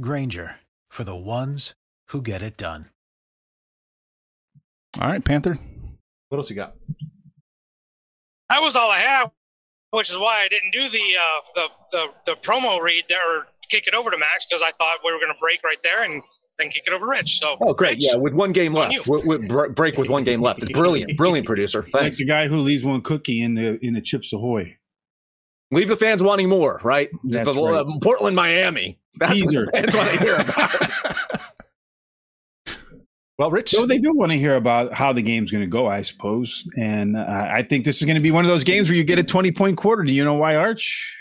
Grainger 0.00 0.56
for 0.90 1.04
the 1.04 1.16
ones 1.16 1.74
who 2.08 2.22
get 2.22 2.42
it 2.42 2.56
done. 2.56 2.86
All 5.00 5.08
right, 5.08 5.24
Panther. 5.24 5.58
What 6.28 6.38
else 6.38 6.50
you 6.50 6.56
got? 6.56 6.74
That 8.50 8.60
was 8.60 8.76
all 8.76 8.90
I 8.90 8.98
have, 8.98 9.30
which 9.90 10.10
is 10.10 10.18
why 10.18 10.42
I 10.44 10.48
didn't 10.48 10.72
do 10.72 10.88
the 10.88 10.98
uh, 10.98 11.40
the, 11.54 11.68
the 11.92 12.06
the 12.26 12.34
promo 12.42 12.80
read 12.80 13.04
there 13.08 13.38
or 13.38 13.46
kick 13.72 13.86
it 13.86 13.94
over 13.94 14.10
to 14.10 14.18
Max 14.18 14.46
because 14.48 14.62
I 14.62 14.70
thought 14.78 14.98
we 15.04 15.10
were 15.12 15.18
going 15.18 15.32
to 15.32 15.40
break 15.40 15.62
right 15.64 15.78
there 15.82 16.02
and 16.04 16.22
then 16.58 16.68
kick 16.70 16.82
it 16.86 16.92
over 16.92 17.06
Rich. 17.08 17.38
So 17.40 17.56
Oh, 17.60 17.72
great. 17.72 17.92
Rich, 17.94 18.04
Yeah, 18.10 18.16
with 18.16 18.34
one 18.34 18.52
game 18.52 18.76
On 18.76 18.90
left. 18.90 19.06
you. 19.06 19.12
With, 19.12 19.24
with 19.26 19.48
br- 19.48 19.68
break 19.68 19.96
with 19.96 20.08
one 20.10 20.24
game 20.24 20.40
left. 20.42 20.62
It's 20.62 20.72
brilliant. 20.78 21.16
Brilliant 21.16 21.46
producer. 21.46 21.86
Like 21.94 22.14
the 22.16 22.24
guy 22.26 22.46
who 22.48 22.58
leaves 22.58 22.84
one 22.84 23.00
cookie 23.00 23.42
in 23.42 23.54
the 23.54 23.84
in 23.84 23.94
the 23.94 24.00
Chips 24.02 24.32
Ahoy. 24.32 24.76
Leave 25.70 25.88
the 25.88 25.96
fans 25.96 26.22
wanting 26.22 26.50
more, 26.50 26.80
right? 26.84 27.08
That's 27.24 27.46
But, 27.46 27.56
uh, 27.56 27.84
right. 27.86 28.02
Portland, 28.02 28.36
Miami. 28.36 28.98
That's 29.18 29.32
Teaser. 29.32 29.64
what 29.72 29.86
the 29.86 29.92
fans 29.92 29.94
want 29.94 30.10
to 30.10 30.18
hear 30.18 30.34
about. 30.36 30.90
well, 33.38 33.50
Rich. 33.50 33.70
So 33.70 33.86
they 33.86 33.98
do 33.98 34.14
want 34.14 34.32
to 34.32 34.38
hear 34.38 34.56
about 34.56 34.92
how 34.92 35.14
the 35.14 35.22
game's 35.22 35.50
going 35.50 35.62
to 35.64 35.70
go, 35.70 35.86
I 35.86 36.02
suppose. 36.02 36.68
And 36.76 37.16
uh, 37.16 37.48
I 37.50 37.62
think 37.62 37.86
this 37.86 38.00
is 38.00 38.04
going 38.04 38.18
to 38.18 38.22
be 38.22 38.30
one 38.30 38.44
of 38.44 38.50
those 38.50 38.64
games 38.64 38.88
where 38.90 38.96
you 38.96 39.04
get 39.04 39.18
a 39.18 39.22
20 39.22 39.50
point 39.52 39.78
quarter. 39.78 40.02
Do 40.02 40.12
you 40.12 40.24
know 40.24 40.34
why, 40.34 40.56
Arch? 40.56 41.16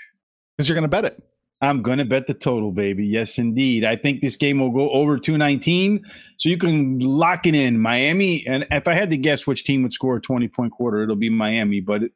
Because 0.58 0.68
you're 0.68 0.76
going 0.76 0.84
to 0.84 0.90
bet 0.90 1.06
it. 1.06 1.22
I'm 1.62 1.82
going 1.82 2.00
to 2.00 2.06
bet 2.06 2.28
the 2.28 2.34
total, 2.34 2.72
baby. 2.72 3.06
Yes, 3.06 3.38
indeed. 3.38 3.86
I 3.86 3.96
think 3.96 4.22
this 4.22 4.36
game 4.36 4.60
will 4.60 4.72
go 4.72 4.90
over 4.92 5.18
219. 5.18 6.04
So 6.38 6.50
you 6.50 6.58
can 6.58 7.00
lock 7.00 7.46
it 7.46 7.54
in. 7.54 7.80
Miami, 7.80 8.46
and 8.48 8.66
if 8.72 8.88
I 8.88 8.94
had 8.94 9.12
to 9.12 9.18
guess 9.18 9.46
which 9.46 9.64
team 9.64 9.84
would 9.84 9.94
score 9.94 10.16
a 10.18 10.22
20 10.22 10.48
point 10.48 10.72
quarter, 10.72 11.04
it'll 11.04 11.16
be 11.16 11.30
Miami, 11.30 11.80
but 11.80 12.04
it, 12.04 12.12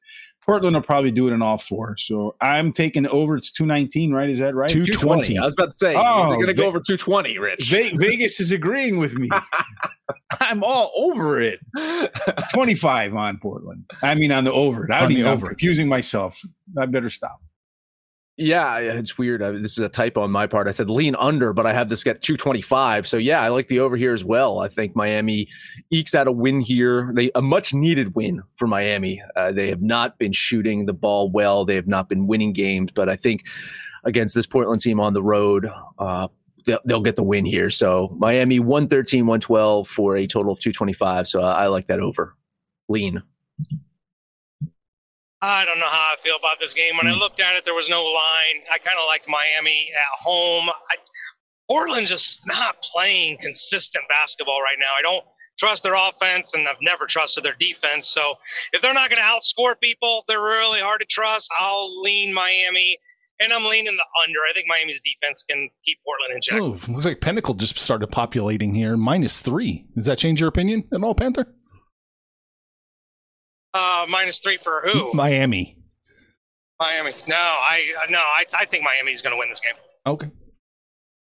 Portland 0.46 0.76
will 0.76 0.84
probably 0.84 1.12
do 1.12 1.28
it 1.28 1.32
in 1.34 1.42
all 1.42 1.58
four. 1.58 1.98
So 1.98 2.36
I'm 2.40 2.72
taking 2.72 3.08
over. 3.08 3.36
It's 3.36 3.52
219, 3.52 4.14
right? 4.14 4.30
Is 4.30 4.40
that 4.40 4.54
right? 4.54 4.70
220. 4.70 5.38
I 5.38 5.46
was 5.46 5.54
about 5.56 5.72
to 5.72 5.78
say, 5.78 5.96
Oh, 5.96 6.26
is 6.26 6.32
it 6.32 6.34
oh, 6.34 6.36
going 6.36 6.48
to 6.48 6.54
go 6.54 6.66
over 6.66 6.80
220, 6.80 7.40
Rich? 7.40 7.70
Ve- 7.70 7.98
Vegas 7.98 8.40
is 8.40 8.52
agreeing 8.52 8.98
with 8.98 9.16
me. 9.16 9.30
I'm 10.40 10.64
all 10.64 10.92
over 10.96 11.42
it. 11.42 11.60
25 12.54 13.16
on 13.16 13.38
Portland. 13.40 13.86
I 14.04 14.14
mean, 14.16 14.32
on 14.32 14.44
the 14.44 14.54
over. 14.54 14.88
I 14.92 14.98
On 14.98 15.02
don't 15.04 15.10
the 15.10 15.20
even, 15.20 15.28
I'm 15.28 15.34
over. 15.38 15.48
confusing 15.50 15.88
myself. 15.88 16.40
I 16.78 16.86
better 16.86 17.10
stop. 17.10 17.42
Yeah, 18.38 18.80
it's 18.80 19.18
weird. 19.18 19.42
I, 19.42 19.52
this 19.52 19.72
is 19.74 19.80
a 19.80 19.88
typo 19.88 20.22
on 20.22 20.32
my 20.32 20.46
part. 20.46 20.68
I 20.68 20.72
said 20.72 20.90
lean 20.90 21.16
under, 21.16 21.54
but 21.54 21.66
I 21.66 21.72
have 21.72 21.88
this 21.88 22.04
get 22.04 22.22
225. 22.22 23.08
So 23.08 23.16
yeah, 23.16 23.42
I 23.42 23.48
like 23.48 23.70
the 23.70 23.80
over 23.80 23.96
here 23.96 24.14
as 24.14 24.26
well. 24.26 24.60
I 24.60 24.68
think 24.68 24.94
Miami 24.94 25.48
ekes 25.92 26.14
out 26.14 26.28
a 26.28 26.34
win 26.34 26.60
here. 26.60 27.12
They 27.14 27.32
a 27.36 27.42
much 27.42 27.74
needed 27.74 28.14
win 28.14 28.44
for 28.58 28.68
Miami. 28.68 29.22
Uh, 29.38 29.54
they 29.54 29.70
have 29.70 29.82
not 29.82 30.18
been 30.18 30.34
shooting 30.34 30.86
the 30.86 30.94
ball 30.94 31.30
well. 31.30 31.64
They 31.64 31.76
have 31.76 31.88
not 31.88 32.10
been 32.10 32.28
winning 32.28 32.52
games, 32.52 32.92
but 32.94 33.08
I 33.08 33.16
think 33.16 33.46
against 34.04 34.36
this 34.36 34.46
Portland 34.46 34.82
team 34.82 35.00
on 35.00 35.14
the 35.14 35.24
road, 35.24 35.70
uh, 35.98 36.28
they'll, 36.66 36.82
they'll 36.84 37.02
get 37.02 37.16
the 37.16 37.24
win 37.24 37.46
here. 37.46 37.72
So 37.72 38.14
Miami 38.18 38.60
113, 38.60 39.26
112 39.26 39.88
for 39.88 40.18
a 40.18 40.28
total 40.28 40.52
of 40.52 40.60
225. 40.60 41.30
So 41.30 41.42
I 41.42 41.68
like 41.68 41.88
that 41.88 42.02
over. 42.02 42.36
Lean. 42.90 43.24
I 45.42 45.66
don't 45.66 45.80
know 45.80 45.90
how 45.90 46.14
I 46.14 46.22
feel 46.24 46.36
about 46.38 46.58
this 46.60 46.74
game. 46.74 46.98
When 46.98 47.08
I 47.08 47.14
hmm. 47.14 47.20
looked 47.20 47.40
at 47.40 47.56
it, 47.56 47.66
there 47.66 47.74
was 47.74 47.90
no 47.90 48.04
line. 48.04 48.64
I 48.72 48.78
kind 48.78 48.98
of 49.00 49.06
like 49.08 49.24
Miami 49.28 49.90
at 49.96 50.20
home. 50.20 50.70
I, 50.70 50.96
Portland's 51.70 52.10
just 52.10 52.42
not 52.46 52.82
playing 52.82 53.38
consistent 53.42 54.06
basketball 54.08 54.62
right 54.62 54.78
now. 54.80 54.94
I 54.98 55.02
don't 55.02 55.26
trust 55.58 55.84
their 55.84 55.96
offense, 55.96 56.54
and 56.54 56.68
I've 56.68 56.82
never 56.82 57.06
trusted 57.06 57.44
their 57.44 57.56
defense. 57.60 58.08
So 58.08 58.36
if 58.74 58.82
they're 58.82 58.94
not 58.94 59.10
going 59.10 59.22
to 59.22 59.28
outscore 59.28 59.80
people, 59.80 60.24
they're 60.28 60.42
really 60.42 60.80
hard 60.80 61.00
to 61.00 61.06
trust. 61.06 61.50
I'll 61.60 62.02
lean 62.02 62.34
Miami, 62.34 62.98
and 63.40 63.52
I'm 63.52 63.66
leaning 63.66 63.96
the 63.96 64.06
under. 64.24 64.40
I 64.50 64.54
think 64.54 64.68
Miami's 64.68 65.02
defense 65.02 65.44
can 65.50 65.70
keep 65.86 65.98
Portland 66.06 66.36
in 66.36 66.42
check. 66.42 66.62
Oh, 66.62 66.92
looks 66.92 67.06
like 67.06 67.22
Pinnacle 67.22 67.54
just 67.54 67.78
started 67.80 68.08
populating 68.08 68.74
here. 68.74 68.98
Minus 68.98 69.40
three. 69.40 69.86
Does 69.96 70.06
that 70.06 70.18
change 70.18 70.40
your 70.40 70.50
opinion 70.50 70.88
at 70.94 71.04
all, 71.04 71.16
Panther? 71.16 71.55
Uh, 73.76 74.06
minus 74.08 74.40
three 74.40 74.58
for 74.58 74.82
who? 74.86 75.12
Miami. 75.14 75.78
Miami. 76.80 77.14
No, 77.28 77.36
I 77.36 77.84
no, 78.10 78.20
I, 78.20 78.46
I 78.54 78.66
think 78.66 78.86
Miami's 78.86 79.22
going 79.22 79.34
to 79.34 79.38
win 79.38 79.50
this 79.50 79.60
game. 79.60 79.76
Okay. 80.08 80.32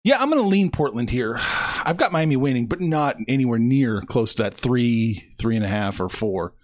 Yeah, 0.05 0.19
I'm 0.21 0.31
going 0.31 0.41
to 0.41 0.49
lean 0.49 0.71
Portland 0.71 1.11
here. 1.11 1.39
I've 1.41 1.97
got 1.97 2.13
Miami 2.13 2.37
winning, 2.37 2.67
but 2.67 2.81
not 2.81 3.17
anywhere 3.27 3.59
near 3.59 4.03
close 4.03 4.35
to 4.35 4.45
that 4.45 4.55
three, 4.55 5.33
three 5.41 5.57
and 5.57 5.65
a 5.65 5.69
half, 5.69 6.01
or 6.01 6.09
four. 6.09 6.55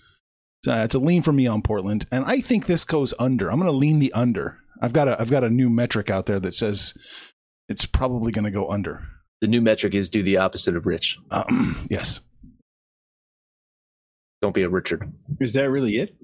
So 0.64 0.72
uh, 0.72 0.84
it's 0.84 0.94
a 0.94 1.00
lean 1.00 1.22
for 1.22 1.32
me 1.32 1.46
on 1.48 1.60
Portland, 1.60 2.06
and 2.12 2.24
I 2.24 2.40
think 2.40 2.66
this 2.66 2.84
goes 2.84 3.12
under. 3.18 3.50
I'm 3.50 3.58
going 3.58 3.70
to 3.70 3.76
lean 3.76 3.98
the 3.98 4.12
under. 4.12 4.58
I've 4.80 4.92
got 4.92 5.08
a 5.08 5.20
I've 5.20 5.30
got 5.30 5.44
a 5.44 5.50
new 5.50 5.68
metric 5.68 6.08
out 6.08 6.26
there 6.26 6.40
that 6.40 6.54
says 6.54 6.94
it's 7.68 7.84
probably 7.84 8.30
going 8.30 8.44
to 8.44 8.50
go 8.50 8.70
under. 8.70 9.02
The 9.40 9.48
new 9.48 9.60
metric 9.60 9.94
is 9.94 10.08
do 10.08 10.22
the 10.22 10.36
opposite 10.36 10.76
of 10.76 10.86
Rich. 10.86 11.18
Um, 11.32 11.84
yes. 11.90 12.20
Don't 14.44 14.54
be 14.54 14.62
a 14.62 14.68
Richard. 14.68 15.10
Is 15.40 15.54
that 15.54 15.70
really 15.70 15.96
it? 15.96 16.14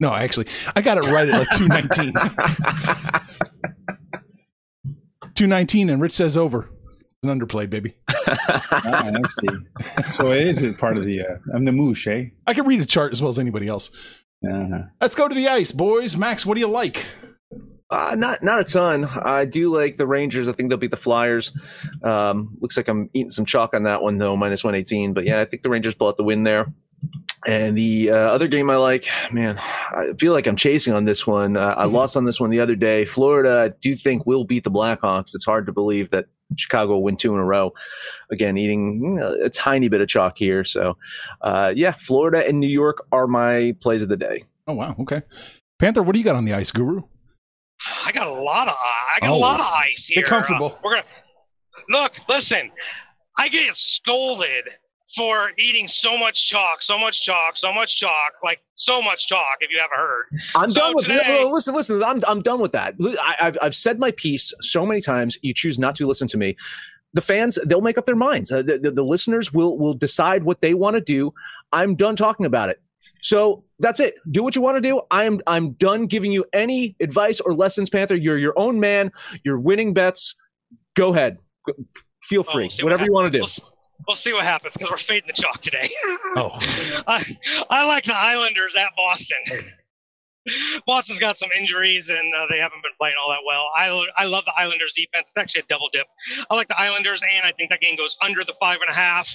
No, 0.00 0.14
actually, 0.14 0.46
I 0.74 0.80
got 0.80 0.96
it 0.96 1.04
right 1.04 1.28
at 1.28 1.38
like 1.38 1.50
219. 1.50 2.14
219, 5.34 5.90
and 5.90 6.00
Rich 6.00 6.12
says 6.12 6.38
over. 6.38 6.60
It's 6.62 7.24
an 7.24 7.38
underplay, 7.38 7.68
baby. 7.68 7.92
Ah, 8.28 9.12
I 9.14 9.22
see. 9.28 9.48
So 10.12 10.32
it 10.32 10.46
is 10.46 10.62
a 10.62 10.72
part 10.72 10.96
of 10.96 11.04
the. 11.04 11.26
Uh, 11.26 11.36
I'm 11.54 11.66
the 11.66 11.72
moosh, 11.72 12.06
eh? 12.06 12.28
I 12.46 12.54
can 12.54 12.64
read 12.64 12.80
a 12.80 12.86
chart 12.86 13.12
as 13.12 13.20
well 13.20 13.28
as 13.28 13.38
anybody 13.38 13.68
else. 13.68 13.90
Uh-huh. 14.50 14.84
Let's 14.98 15.14
go 15.14 15.28
to 15.28 15.34
the 15.34 15.48
ice, 15.48 15.72
boys. 15.72 16.16
Max, 16.16 16.46
what 16.46 16.54
do 16.54 16.60
you 16.60 16.68
like? 16.68 17.06
Uh, 17.90 18.16
not 18.18 18.42
not 18.42 18.60
a 18.60 18.64
ton. 18.64 19.04
I 19.04 19.44
do 19.44 19.70
like 19.74 19.98
the 19.98 20.06
Rangers. 20.06 20.48
I 20.48 20.52
think 20.52 20.70
they'll 20.70 20.78
beat 20.78 20.90
the 20.90 20.96
Flyers. 20.96 21.54
Um, 22.02 22.56
looks 22.60 22.78
like 22.78 22.88
I'm 22.88 23.10
eating 23.12 23.30
some 23.30 23.44
chalk 23.44 23.74
on 23.74 23.82
that 23.82 24.00
one 24.02 24.16
though, 24.16 24.36
minus 24.36 24.64
118. 24.64 25.12
But 25.12 25.26
yeah, 25.26 25.40
I 25.40 25.44
think 25.44 25.62
the 25.62 25.68
Rangers 25.68 25.94
pull 25.94 26.08
out 26.08 26.16
the 26.16 26.24
win 26.24 26.42
there. 26.42 26.72
And 27.46 27.78
the 27.78 28.10
uh, 28.10 28.16
other 28.16 28.48
game 28.48 28.68
I 28.70 28.76
like, 28.76 29.06
man, 29.30 29.56
I 29.58 30.14
feel 30.18 30.32
like 30.32 30.48
I'm 30.48 30.56
chasing 30.56 30.92
on 30.94 31.04
this 31.04 31.26
one. 31.26 31.56
Uh, 31.56 31.74
I 31.76 31.84
lost 31.84 32.16
on 32.16 32.24
this 32.24 32.40
one 32.40 32.50
the 32.50 32.58
other 32.58 32.74
day. 32.74 33.04
Florida, 33.04 33.70
I 33.72 33.78
do 33.80 33.94
think 33.94 34.26
will 34.26 34.44
beat 34.44 34.64
the 34.64 34.70
Blackhawks. 34.70 35.32
It's 35.34 35.44
hard 35.44 35.66
to 35.66 35.72
believe 35.72 36.10
that 36.10 36.26
Chicago 36.56 36.94
will 36.94 37.04
win 37.04 37.16
two 37.16 37.34
in 37.34 37.38
a 37.38 37.44
row. 37.44 37.72
Again, 38.32 38.58
eating 38.58 39.18
uh, 39.22 39.44
a 39.44 39.50
tiny 39.50 39.88
bit 39.88 40.00
of 40.00 40.08
chalk 40.08 40.38
here. 40.38 40.64
So, 40.64 40.96
uh, 41.42 41.72
yeah, 41.76 41.92
Florida 41.92 42.44
and 42.46 42.58
New 42.58 42.68
York 42.68 43.06
are 43.12 43.28
my 43.28 43.76
plays 43.80 44.02
of 44.02 44.08
the 44.08 44.16
day. 44.16 44.42
Oh 44.66 44.74
wow, 44.74 44.96
okay. 45.00 45.22
Panther, 45.78 46.02
what 46.02 46.14
do 46.14 46.18
you 46.18 46.24
got 46.24 46.34
on 46.34 46.46
the 46.46 46.54
ice, 46.54 46.72
Guru? 46.72 47.02
I 48.04 48.10
got 48.10 48.26
a 48.26 48.32
lot 48.32 48.66
of 48.66 48.74
I 48.74 49.20
got 49.20 49.30
Oh. 49.30 49.36
a 49.36 49.38
lot 49.38 49.60
of 49.60 49.66
ice 49.66 50.06
here. 50.06 50.22
Get 50.22 50.28
comfortable. 50.30 50.72
Uh, 50.72 50.78
we're 50.82 50.94
gonna 50.94 51.06
look. 51.90 52.12
Listen, 52.28 52.72
I 53.38 53.48
get 53.48 53.72
scolded 53.74 54.64
for 55.14 55.50
eating 55.58 55.86
so 55.86 56.16
much 56.18 56.46
chalk, 56.46 56.82
so 56.82 56.98
much 56.98 57.22
chalk, 57.22 57.56
so 57.56 57.72
much 57.72 57.96
chalk, 57.96 58.32
like 58.42 58.60
so 58.74 59.00
much 59.00 59.28
chalk. 59.28 59.56
If 59.60 59.70
you 59.70 59.78
haven't 59.80 59.96
heard, 59.96 60.24
I'm 60.56 60.70
So 60.70 60.80
done 60.80 60.92
with 60.96 61.04
today- 61.06 61.40
no, 61.42 61.48
listen, 61.50 61.74
listen. 61.74 62.02
I'm 62.02 62.20
I'm 62.26 62.42
done 62.42 62.60
with 62.60 62.72
that. 62.72 62.94
I, 63.00 63.36
I've 63.40 63.58
I've 63.62 63.74
said 63.76 63.98
my 63.98 64.10
piece 64.12 64.52
so 64.60 64.84
many 64.84 65.00
times. 65.00 65.38
You 65.42 65.54
choose 65.54 65.78
not 65.78 65.94
to 65.96 66.06
listen 66.06 66.26
to 66.28 66.36
me. 66.38 66.56
The 67.14 67.20
fans, 67.22 67.56
they'll 67.64 67.80
make 67.80 67.96
up 67.96 68.04
their 68.04 68.16
minds. 68.16 68.52
Uh, 68.52 68.60
the, 68.62 68.78
the, 68.78 68.90
the 68.90 69.04
listeners 69.04 69.52
will 69.52 69.78
will 69.78 69.94
decide 69.94 70.42
what 70.42 70.60
they 70.60 70.74
want 70.74 70.96
to 70.96 71.00
do. 71.00 71.32
I'm 71.72 71.94
done 71.94 72.14
talking 72.16 72.44
about 72.44 72.68
it. 72.68 72.80
So 73.22 73.64
that's 73.78 74.00
it. 74.00 74.14
Do 74.30 74.42
what 74.42 74.54
you 74.54 74.60
want 74.62 74.76
to 74.76 74.80
do. 74.82 75.00
I'm 75.10 75.40
I'm 75.46 75.72
done 75.72 76.06
giving 76.06 76.30
you 76.32 76.44
any 76.52 76.94
advice 77.00 77.40
or 77.40 77.54
lessons, 77.54 77.88
Panther. 77.90 78.16
You're 78.16 78.38
your 78.38 78.52
own 78.58 78.80
man. 78.80 79.12
You're 79.44 79.58
winning 79.58 79.94
bets. 79.94 80.34
Go 80.94 81.14
ahead. 81.14 81.38
Feel 82.22 82.42
Well, 82.42 82.52
free. 82.52 82.62
we'll 82.64 82.70
see 82.70 82.82
what 82.82 82.90
Whatever 82.92 83.04
you 83.06 83.12
want 83.12 83.32
to 83.32 83.38
do. 83.38 83.44
We'll, 83.44 83.72
we'll 84.06 84.14
see 84.14 84.32
what 84.32 84.44
happens 84.44 84.74
because 84.74 84.90
we're 84.90 84.96
fading 84.96 85.28
the 85.28 85.40
chalk 85.40 85.60
today. 85.60 85.90
Oh. 86.38 86.58
I, 87.06 87.24
I 87.70 87.86
like 87.86 88.04
the 88.04 88.14
Islanders 88.14 88.76
at 88.76 88.88
Boston. 88.94 89.38
Boston's 90.86 91.18
got 91.18 91.38
some 91.38 91.48
injuries 91.58 92.10
and 92.10 92.34
uh, 92.34 92.46
they 92.50 92.58
haven't 92.58 92.82
been 92.82 92.92
playing 92.98 93.14
all 93.18 93.30
that 93.30 93.40
well. 93.46 93.70
I, 93.74 94.22
I 94.22 94.26
love 94.26 94.44
the 94.44 94.52
Islanders 94.58 94.92
defense. 94.94 95.30
It's 95.30 95.38
actually 95.38 95.62
a 95.62 95.64
double 95.68 95.88
dip. 95.92 96.06
I 96.50 96.54
like 96.54 96.68
the 96.68 96.78
Islanders, 96.78 97.22
and 97.22 97.46
I 97.46 97.52
think 97.52 97.70
that 97.70 97.80
game 97.80 97.96
goes 97.96 98.16
under 98.22 98.44
the 98.44 98.52
five 98.60 98.78
and 98.86 98.90
a 98.90 98.92
half. 98.92 99.28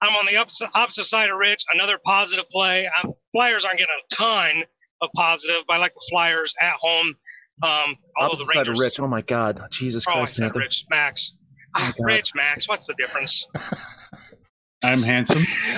I'm 0.00 0.16
on 0.16 0.26
the 0.26 0.36
opposite, 0.36 0.68
opposite 0.74 1.04
side 1.04 1.30
of 1.30 1.38
Rich. 1.38 1.64
Another 1.72 1.98
positive 2.04 2.48
play. 2.50 2.88
Um, 3.02 3.12
Flyers 3.30 3.64
aren't 3.64 3.78
getting 3.78 3.94
a 3.94 4.14
ton 4.14 4.64
of 5.00 5.10
positive, 5.14 5.62
but 5.68 5.74
I 5.74 5.78
like 5.78 5.94
the 5.94 6.06
Flyers 6.10 6.54
at 6.60 6.72
home. 6.72 7.14
Um, 7.62 7.96
although 8.18 8.34
the 8.34 8.42
Opposite 8.42 8.48
side 8.52 8.68
of 8.68 8.78
Rich. 8.78 8.98
Oh 8.98 9.06
my 9.06 9.22
God. 9.22 9.62
Jesus 9.70 10.04
Christ, 10.04 10.40
Max. 10.90 11.34
Ah, 11.74 11.92
God. 11.96 12.06
Rich, 12.06 12.34
Max. 12.34 12.68
What's 12.68 12.86
the 12.86 12.94
difference? 12.94 13.46
I'm 14.82 15.02
handsome. 15.02 15.44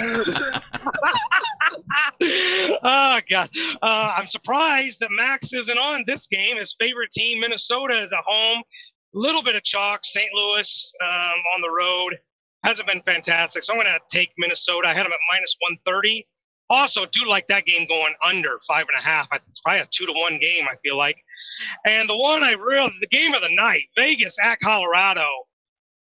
oh 2.82 3.20
God, 3.28 3.50
uh, 3.82 4.14
I'm 4.16 4.26
surprised 4.26 5.00
that 5.00 5.10
Max 5.10 5.52
isn't 5.52 5.78
on 5.78 6.04
this 6.06 6.26
game. 6.26 6.56
His 6.56 6.74
favorite 6.80 7.12
team, 7.12 7.40
Minnesota, 7.40 8.02
is 8.02 8.14
at 8.14 8.24
home. 8.26 8.62
Little 9.12 9.42
bit 9.42 9.56
of 9.56 9.62
chalk. 9.62 10.00
St. 10.04 10.32
Louis 10.32 10.92
um, 11.02 11.34
on 11.54 11.60
the 11.60 11.70
road 11.70 12.18
hasn't 12.64 12.88
been 12.88 13.02
fantastic, 13.02 13.62
so 13.62 13.74
I'm 13.74 13.78
going 13.78 13.92
to 13.92 14.00
take 14.10 14.30
Minnesota. 14.38 14.88
I 14.88 14.94
had 14.94 15.04
them 15.04 15.12
at 15.12 15.18
minus 15.30 15.54
130. 15.60 16.26
Also, 16.70 17.04
do 17.12 17.26
like 17.28 17.46
that 17.48 17.66
game 17.66 17.86
going 17.86 18.14
under 18.26 18.58
five 18.66 18.86
and 18.88 18.98
a 18.98 19.02
half. 19.02 19.28
It's 19.50 19.60
probably 19.60 19.80
a 19.80 19.88
two 19.90 20.06
to 20.06 20.12
one 20.12 20.38
game. 20.38 20.64
I 20.64 20.76
feel 20.82 20.96
like. 20.96 21.16
And 21.86 22.08
the 22.08 22.16
one 22.16 22.42
I 22.42 22.52
really, 22.52 22.94
the 23.00 23.06
game 23.06 23.34
of 23.34 23.42
the 23.42 23.54
night, 23.54 23.82
Vegas 23.98 24.38
at 24.42 24.60
Colorado. 24.60 25.26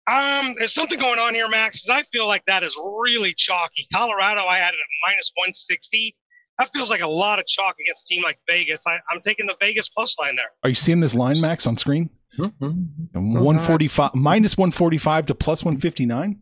Um, 0.08 0.54
there's 0.58 0.72
something 0.72 0.98
going 0.98 1.18
on 1.18 1.34
here, 1.34 1.48
Max, 1.48 1.80
because 1.82 2.00
I 2.00 2.04
feel 2.12 2.26
like 2.28 2.44
that 2.46 2.62
is 2.62 2.76
really 2.78 3.34
chalky. 3.36 3.88
Colorado, 3.92 4.42
I 4.44 4.56
had 4.58 4.68
it 4.68 4.78
at 4.78 5.08
minus 5.08 5.32
160. 5.34 6.16
That 6.58 6.70
feels 6.72 6.90
like 6.90 7.00
a 7.02 7.08
lot 7.08 7.38
of 7.38 7.46
chalk 7.46 7.74
against 7.84 8.10
a 8.10 8.14
team 8.14 8.22
like 8.22 8.38
Vegas. 8.48 8.84
I, 8.86 8.98
I'm 9.12 9.20
taking 9.20 9.46
the 9.46 9.56
Vegas 9.60 9.88
plus 9.88 10.16
line 10.18 10.36
there. 10.36 10.46
Are 10.62 10.68
you 10.68 10.74
seeing 10.74 11.00
this 11.00 11.14
line, 11.14 11.40
Max, 11.40 11.66
on 11.66 11.76
screen? 11.76 12.08
Mm-hmm. 12.38 13.34
145 13.34 14.14
minus 14.14 14.56
145 14.56 15.26
to 15.26 15.34
plus 15.34 15.64
159. 15.64 16.38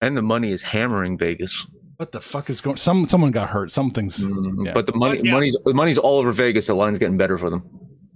And 0.00 0.16
the 0.16 0.22
money 0.22 0.52
is 0.52 0.62
hammering 0.62 1.18
Vegas. 1.18 1.66
What 1.96 2.12
the 2.12 2.20
fuck 2.20 2.50
is 2.50 2.60
going? 2.60 2.76
Some 2.76 3.08
someone 3.08 3.30
got 3.32 3.48
hurt. 3.50 3.70
Something's 3.72 4.22
yeah. 4.22 4.72
But 4.74 4.86
the 4.86 4.94
money, 4.94 5.16
But, 5.18 5.24
yeah. 5.26 5.32
money's 5.32 5.56
the 5.64 5.72
money's 5.74 5.98
all 5.98 6.18
over 6.18 6.30
Vegas. 6.30 6.66
The 6.66 6.74
line's 6.74 6.98
getting 6.98 7.16
better 7.16 7.38
for 7.38 7.48
them. 7.50 7.64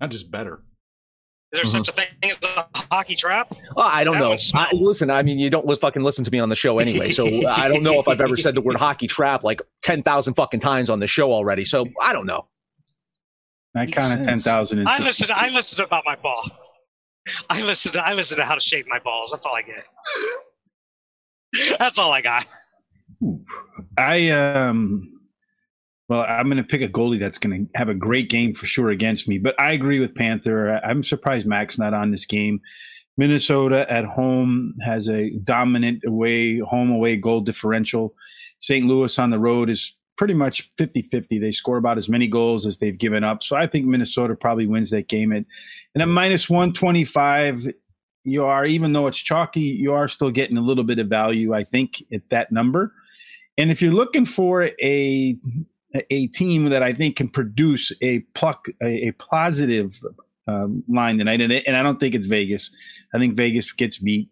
not 0.00 0.10
just 0.10 0.30
better. 0.30 0.62
Is 1.52 1.62
there 1.62 1.64
such 1.64 1.88
a 1.88 1.92
thing 1.92 2.06
as 2.30 2.38
a 2.44 2.64
hockey 2.92 3.16
trap? 3.16 3.52
Oh, 3.76 3.82
I 3.82 4.04
don't 4.04 4.14
That 4.14 4.20
know. 4.20 4.36
I, 4.54 4.68
listen, 4.72 5.10
I 5.10 5.22
mean, 5.24 5.38
you 5.40 5.50
don't 5.50 5.66
li- 5.66 5.76
fucking 5.80 6.02
listen 6.02 6.22
to 6.24 6.30
me 6.30 6.38
on 6.38 6.48
the 6.48 6.54
show 6.54 6.78
anyway, 6.78 7.10
so 7.10 7.26
I 7.48 7.66
don't 7.66 7.82
know 7.82 7.98
if 7.98 8.06
I've 8.06 8.20
ever 8.20 8.36
said 8.36 8.54
the 8.54 8.60
word 8.60 8.76
hockey 8.76 9.08
trap 9.08 9.42
like 9.42 9.60
ten 9.82 10.02
thousand 10.02 10.34
fucking 10.34 10.60
times 10.60 10.90
on 10.90 11.00
the 11.00 11.08
show 11.08 11.32
already. 11.32 11.64
So 11.64 11.86
I 12.00 12.12
don't 12.12 12.26
know. 12.26 12.46
I 13.74 13.86
Makes 13.86 13.98
counted 13.98 14.16
ten 14.18 14.24
sense. 14.26 14.44
thousand. 14.44 14.86
I 14.86 14.98
listened. 15.00 15.32
I 15.32 15.48
listened 15.48 15.80
about 15.80 16.04
my 16.06 16.14
ball. 16.16 16.48
I 17.48 17.62
listened. 17.62 17.96
I 17.96 18.14
listened 18.14 18.38
to 18.38 18.44
how 18.44 18.54
to 18.54 18.60
shape 18.60 18.86
my 18.88 19.00
balls. 19.00 19.30
That's 19.32 19.44
all 19.44 19.54
I 19.56 19.62
get. 19.62 19.84
That's 21.80 21.98
all 21.98 22.12
I 22.12 22.20
got. 22.20 22.46
I 23.98 24.30
um 24.30 25.19
well, 26.10 26.26
I'm 26.28 26.46
going 26.46 26.56
to 26.56 26.64
pick 26.64 26.82
a 26.82 26.88
goalie 26.88 27.20
that's 27.20 27.38
going 27.38 27.66
to 27.66 27.78
have 27.78 27.88
a 27.88 27.94
great 27.94 28.28
game 28.28 28.52
for 28.52 28.66
sure 28.66 28.90
against 28.90 29.28
me. 29.28 29.38
But 29.38 29.54
I 29.60 29.70
agree 29.70 30.00
with 30.00 30.12
Panther. 30.12 30.80
I'm 30.84 31.04
surprised 31.04 31.46
Mac's 31.46 31.78
not 31.78 31.94
on 31.94 32.10
this 32.10 32.24
game. 32.24 32.60
Minnesota 33.16 33.90
at 33.90 34.04
home 34.04 34.74
has 34.82 35.08
a 35.08 35.30
dominant 35.44 36.02
away 36.04 36.58
home 36.58 36.90
away 36.90 37.16
goal 37.16 37.42
differential. 37.42 38.12
St. 38.58 38.84
Louis 38.86 39.16
on 39.20 39.30
the 39.30 39.38
road 39.38 39.70
is 39.70 39.96
pretty 40.18 40.34
much 40.34 40.74
50-50. 40.78 41.40
They 41.40 41.52
score 41.52 41.76
about 41.76 41.96
as 41.96 42.08
many 42.08 42.26
goals 42.26 42.66
as 42.66 42.78
they've 42.78 42.98
given 42.98 43.22
up. 43.22 43.44
So 43.44 43.54
I 43.54 43.68
think 43.68 43.86
Minnesota 43.86 44.34
probably 44.34 44.66
wins 44.66 44.90
that 44.90 45.06
game 45.06 45.32
at 45.32 45.44
and 45.94 46.02
at 46.02 46.08
minus 46.08 46.50
125 46.50 47.68
you 48.24 48.44
are 48.44 48.66
even 48.66 48.92
though 48.92 49.06
it's 49.06 49.18
chalky, 49.18 49.60
you 49.60 49.92
are 49.92 50.08
still 50.08 50.30
getting 50.32 50.56
a 50.56 50.60
little 50.60 50.84
bit 50.84 50.98
of 50.98 51.06
value 51.06 51.54
I 51.54 51.62
think 51.62 52.02
at 52.12 52.28
that 52.30 52.50
number. 52.50 52.92
And 53.58 53.70
if 53.70 53.80
you're 53.80 53.92
looking 53.92 54.24
for 54.24 54.70
a 54.82 55.38
a 56.10 56.26
team 56.28 56.66
that 56.66 56.82
I 56.82 56.92
think 56.92 57.16
can 57.16 57.28
produce 57.28 57.92
a 58.02 58.20
pluck 58.34 58.66
a, 58.82 59.08
a 59.08 59.12
positive 59.12 60.00
um, 60.46 60.84
line 60.88 61.18
tonight, 61.18 61.40
and, 61.40 61.52
and 61.52 61.76
I 61.76 61.82
don't 61.82 62.00
think 62.00 62.14
it's 62.14 62.26
Vegas. 62.26 62.70
I 63.14 63.18
think 63.18 63.34
Vegas 63.34 63.72
gets 63.72 63.98
beat. 63.98 64.28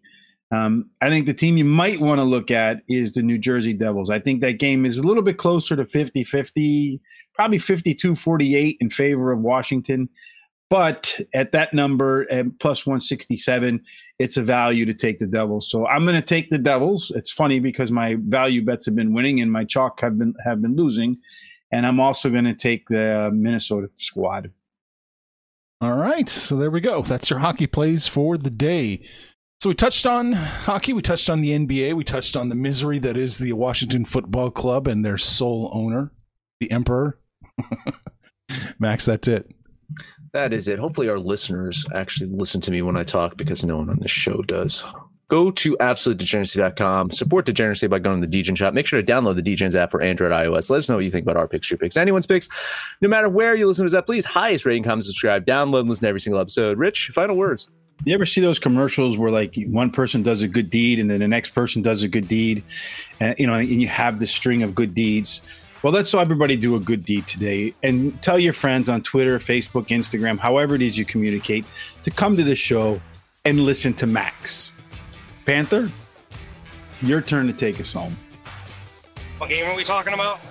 Um, 0.51 0.89
I 0.99 1.09
think 1.09 1.27
the 1.27 1.33
team 1.33 1.57
you 1.57 1.65
might 1.65 1.99
want 1.99 2.19
to 2.19 2.23
look 2.23 2.49
at 2.49 2.81
is 2.89 3.13
the 3.13 3.21
New 3.21 3.37
Jersey 3.37 3.73
Devils. 3.73 4.09
I 4.09 4.17
think 4.19 4.41
that 4.41 4.57
game 4.57 4.83
is 4.85 4.97
a 4.97 5.03
little 5.03 5.21
bit 5.21 5.37
closer 5.37 5.75
to 5.75 5.85
50 5.85 6.23
50, 6.23 6.99
probably 7.35 7.59
52 7.59 8.15
48 8.15 8.77
in 8.79 8.89
favor 8.89 9.31
of 9.31 9.39
Washington. 9.39 10.09
But 10.69 11.19
at 11.33 11.51
that 11.51 11.73
number, 11.73 12.27
at 12.31 12.59
plus 12.59 12.85
167, 12.85 13.83
it's 14.19 14.35
a 14.35 14.43
value 14.43 14.85
to 14.85 14.93
take 14.93 15.17
the 15.17 15.27
Devils. 15.27 15.71
So 15.71 15.87
I'm 15.87 16.03
going 16.03 16.15
to 16.15 16.21
take 16.21 16.49
the 16.49 16.57
Devils. 16.57 17.11
It's 17.15 17.31
funny 17.31 17.59
because 17.59 17.89
my 17.89 18.17
value 18.19 18.63
bets 18.63 18.85
have 18.85 18.95
been 18.95 19.13
winning 19.13 19.39
and 19.39 19.51
my 19.51 19.63
chalk 19.63 20.01
have 20.01 20.19
been 20.19 20.35
have 20.45 20.61
been 20.61 20.75
losing, 20.75 21.17
and 21.71 21.85
I'm 21.85 21.99
also 21.99 22.29
going 22.29 22.45
to 22.45 22.53
take 22.53 22.87
the 22.89 23.31
Minnesota 23.33 23.89
squad. 23.95 24.51
All 25.81 25.95
right. 25.95 26.29
So 26.29 26.57
there 26.57 26.69
we 26.69 26.81
go. 26.81 27.01
That's 27.01 27.29
your 27.29 27.39
hockey 27.39 27.65
plays 27.65 28.05
for 28.05 28.37
the 28.37 28.49
day. 28.49 29.01
So 29.61 29.69
we 29.69 29.75
touched 29.75 30.05
on 30.05 30.31
hockey, 30.31 30.93
we 30.93 31.01
touched 31.01 31.29
on 31.29 31.41
the 31.41 31.51
NBA, 31.51 31.93
we 31.93 32.05
touched 32.05 32.37
on 32.37 32.47
the 32.47 32.55
misery 32.55 32.97
that 32.99 33.17
is 33.17 33.37
the 33.37 33.51
Washington 33.51 34.05
Football 34.05 34.51
Club 34.51 34.87
and 34.87 35.03
their 35.03 35.17
sole 35.17 35.69
owner, 35.73 36.13
the 36.61 36.71
Emperor. 36.71 37.19
Max, 38.79 39.05
that's 39.05 39.27
it. 39.27 39.53
That 40.33 40.53
is 40.53 40.67
it. 40.67 40.79
Hopefully, 40.79 41.09
our 41.09 41.19
listeners 41.19 41.85
actually 41.93 42.29
listen 42.29 42.61
to 42.61 42.71
me 42.71 42.81
when 42.81 42.95
I 42.95 43.03
talk 43.03 43.35
because 43.37 43.65
no 43.65 43.77
one 43.77 43.89
on 43.89 43.99
this 43.99 44.11
show 44.11 44.41
does. 44.43 44.83
Go 45.29 45.51
to 45.51 45.77
absolutedegeneracy.com. 45.77 47.11
Support 47.11 47.45
Degeneracy 47.45 47.85
by 47.85 47.99
going 47.99 48.19
to 48.19 48.27
the 48.27 48.43
DGen 48.43 48.57
shop. 48.57 48.73
Make 48.73 48.87
sure 48.87 48.99
to 48.99 49.05
download 49.11 49.35
the 49.35 49.43
Degens 49.43 49.75
app 49.75 49.91
for 49.91 50.01
Android, 50.01 50.31
iOS. 50.31 50.71
Let 50.71 50.77
us 50.77 50.89
know 50.89 50.95
what 50.95 51.05
you 51.05 51.11
think 51.11 51.23
about 51.23 51.37
our 51.37 51.47
picks, 51.47 51.69
your 51.69 51.77
picks, 51.77 51.97
anyone's 51.97 52.25
picks. 52.25 52.49
No 53.01 53.07
matter 53.07 53.29
where 53.29 53.55
you 53.55 53.67
listen 53.67 53.85
to 53.85 53.89
us 53.89 53.93
at, 53.93 54.07
please 54.07 54.25
highest 54.25 54.65
rating, 54.65 54.83
comment, 54.83 55.05
subscribe, 55.05 55.45
download, 55.45 55.81
and 55.81 55.89
listen 55.89 56.05
to 56.05 56.09
every 56.09 56.21
single 56.21 56.41
episode. 56.41 56.79
Rich, 56.79 57.11
final 57.13 57.35
words. 57.35 57.69
You 58.05 58.15
ever 58.15 58.25
see 58.25 58.41
those 58.41 58.57
commercials 58.57 59.17
where 59.17 59.29
like 59.29 59.55
one 59.67 59.91
person 59.91 60.23
does 60.23 60.41
a 60.41 60.47
good 60.47 60.69
deed 60.69 60.99
and 60.99 61.11
then 61.11 61.19
the 61.19 61.27
next 61.27 61.49
person 61.49 61.81
does 61.81 62.01
a 62.01 62.07
good 62.07 62.27
deed, 62.27 62.63
and 63.19 63.37
you 63.37 63.45
know, 63.45 63.53
and 63.53 63.69
you 63.69 63.87
have 63.87 64.19
this 64.19 64.31
string 64.31 64.63
of 64.63 64.73
good 64.73 64.95
deeds. 64.95 65.41
Well, 65.81 65.93
let's 65.93 66.13
everybody 66.13 66.57
do 66.57 66.75
a 66.75 66.79
good 66.79 67.05
deed 67.05 67.25
today, 67.25 67.73
and 67.83 68.21
tell 68.21 68.37
your 68.37 68.51
friends 68.51 68.89
on 68.89 69.01
Twitter, 69.01 69.39
Facebook, 69.39 69.87
Instagram, 69.87 70.37
however 70.37 70.75
it 70.75 70.81
is 70.81 70.97
you 70.97 71.05
communicate, 71.05 71.63
to 72.03 72.11
come 72.11 72.35
to 72.35 72.43
the 72.43 72.55
show 72.55 72.99
and 73.45 73.61
listen 73.61 73.93
to 73.93 74.05
Max. 74.05 74.73
Panther, 75.45 75.89
your 77.01 77.21
turn 77.21 77.47
to 77.47 77.53
take 77.53 77.79
us 77.79 77.93
home. 77.93 78.17
What 79.37 79.49
game 79.49 79.65
are 79.67 79.75
we 79.75 79.85
talking 79.85 80.13
about? 80.13 80.41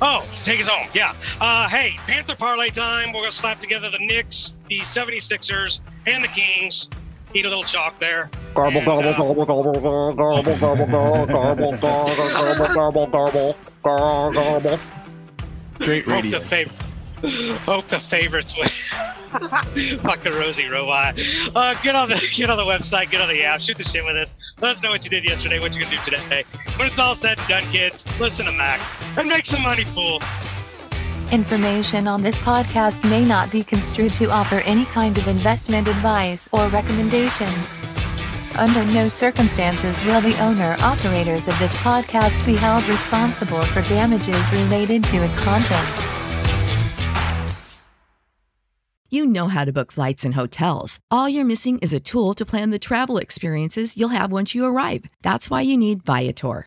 Oh, 0.00 0.24
take 0.44 0.60
us 0.60 0.68
home. 0.68 0.88
Yeah. 0.94 1.16
Uh, 1.40 1.68
hey, 1.68 1.96
Panther 2.06 2.36
parlay 2.36 2.70
time. 2.70 3.08
We're 3.08 3.22
going 3.22 3.32
to 3.32 3.36
slap 3.36 3.60
together 3.60 3.90
the 3.90 3.98
Knicks, 3.98 4.54
the 4.68 4.78
76ers, 4.80 5.80
and 6.06 6.22
the 6.22 6.28
Kings. 6.28 6.88
Eat 7.34 7.44
a 7.44 7.48
little 7.48 7.64
chalk 7.64 7.98
there. 8.00 8.30
Garble, 8.54 8.78
And, 8.78 8.86
garble, 8.86 9.10
uh, 9.10 9.16
garble, 9.16 9.46
garble, 9.46 9.80
garble, 9.80 10.14
garble, 10.14 10.56
garble, 10.56 10.86
garble, 10.86 11.26
garble, 11.26 11.76
garble, 11.76 12.68
garble, 12.68 13.06
garble, 13.06 13.56
garble, 13.82 14.32
garble. 14.32 14.78
Great 15.80 16.04
Hope 16.06 16.12
radio. 16.24 16.38
the, 16.38 16.44
fav- 16.46 17.56
hope 17.58 17.88
the 17.88 18.00
favorites 18.00 18.54
win. 18.56 18.68
Fuck 19.98 20.22
the 20.22 20.32
Rosie 20.32 20.66
Robot. 20.68 21.18
Uh, 21.54 21.74
get 21.82 21.94
on 21.94 22.08
the 22.08 22.28
get 22.34 22.48
on 22.48 22.56
the 22.56 22.62
website, 22.64 23.10
get 23.10 23.20
on 23.20 23.28
the 23.28 23.42
app, 23.42 23.60
shoot 23.60 23.76
the 23.76 23.82
shit 23.84 24.02
with 24.04 24.16
us. 24.16 24.34
Let 24.60 24.70
us 24.70 24.82
know 24.82 24.90
what 24.90 25.04
you 25.04 25.10
did 25.10 25.28
yesterday, 25.28 25.58
what 25.58 25.74
you're 25.74 25.84
gonna 25.84 25.96
do 25.96 26.10
today. 26.10 26.44
When 26.76 26.88
it's 26.88 26.98
all 26.98 27.14
said 27.14 27.38
and 27.38 27.48
done, 27.48 27.70
kids, 27.72 28.06
listen 28.18 28.46
to 28.46 28.52
Max 28.52 28.92
and 29.18 29.28
make 29.28 29.44
some 29.44 29.62
money, 29.62 29.84
fools. 29.84 30.22
Information 31.32 32.06
on 32.06 32.22
this 32.22 32.38
podcast 32.38 33.02
may 33.10 33.24
not 33.24 33.50
be 33.50 33.64
construed 33.64 34.14
to 34.14 34.30
offer 34.30 34.60
any 34.60 34.84
kind 34.84 35.18
of 35.18 35.26
investment 35.26 35.88
advice 35.88 36.48
or 36.52 36.68
recommendations. 36.68 37.80
Under 38.54 38.84
no 38.84 39.08
circumstances 39.08 40.00
will 40.04 40.20
the 40.20 40.40
owner 40.40 40.76
operators 40.78 41.48
of 41.48 41.58
this 41.58 41.76
podcast 41.78 42.46
be 42.46 42.54
held 42.54 42.86
responsible 42.88 43.62
for 43.64 43.82
damages 43.82 44.52
related 44.52 45.02
to 45.04 45.16
its 45.16 45.36
contents. 45.40 46.12
You 49.10 49.26
know 49.26 49.48
how 49.48 49.64
to 49.64 49.72
book 49.72 49.90
flights 49.90 50.24
and 50.24 50.34
hotels. 50.34 51.00
All 51.10 51.28
you're 51.28 51.44
missing 51.44 51.80
is 51.80 51.92
a 51.92 52.00
tool 52.00 52.34
to 52.34 52.46
plan 52.46 52.70
the 52.70 52.78
travel 52.78 53.18
experiences 53.18 53.96
you'll 53.96 54.10
have 54.10 54.30
once 54.30 54.54
you 54.54 54.64
arrive. 54.64 55.06
That's 55.22 55.50
why 55.50 55.62
you 55.62 55.76
need 55.76 56.04
Viator. 56.04 56.66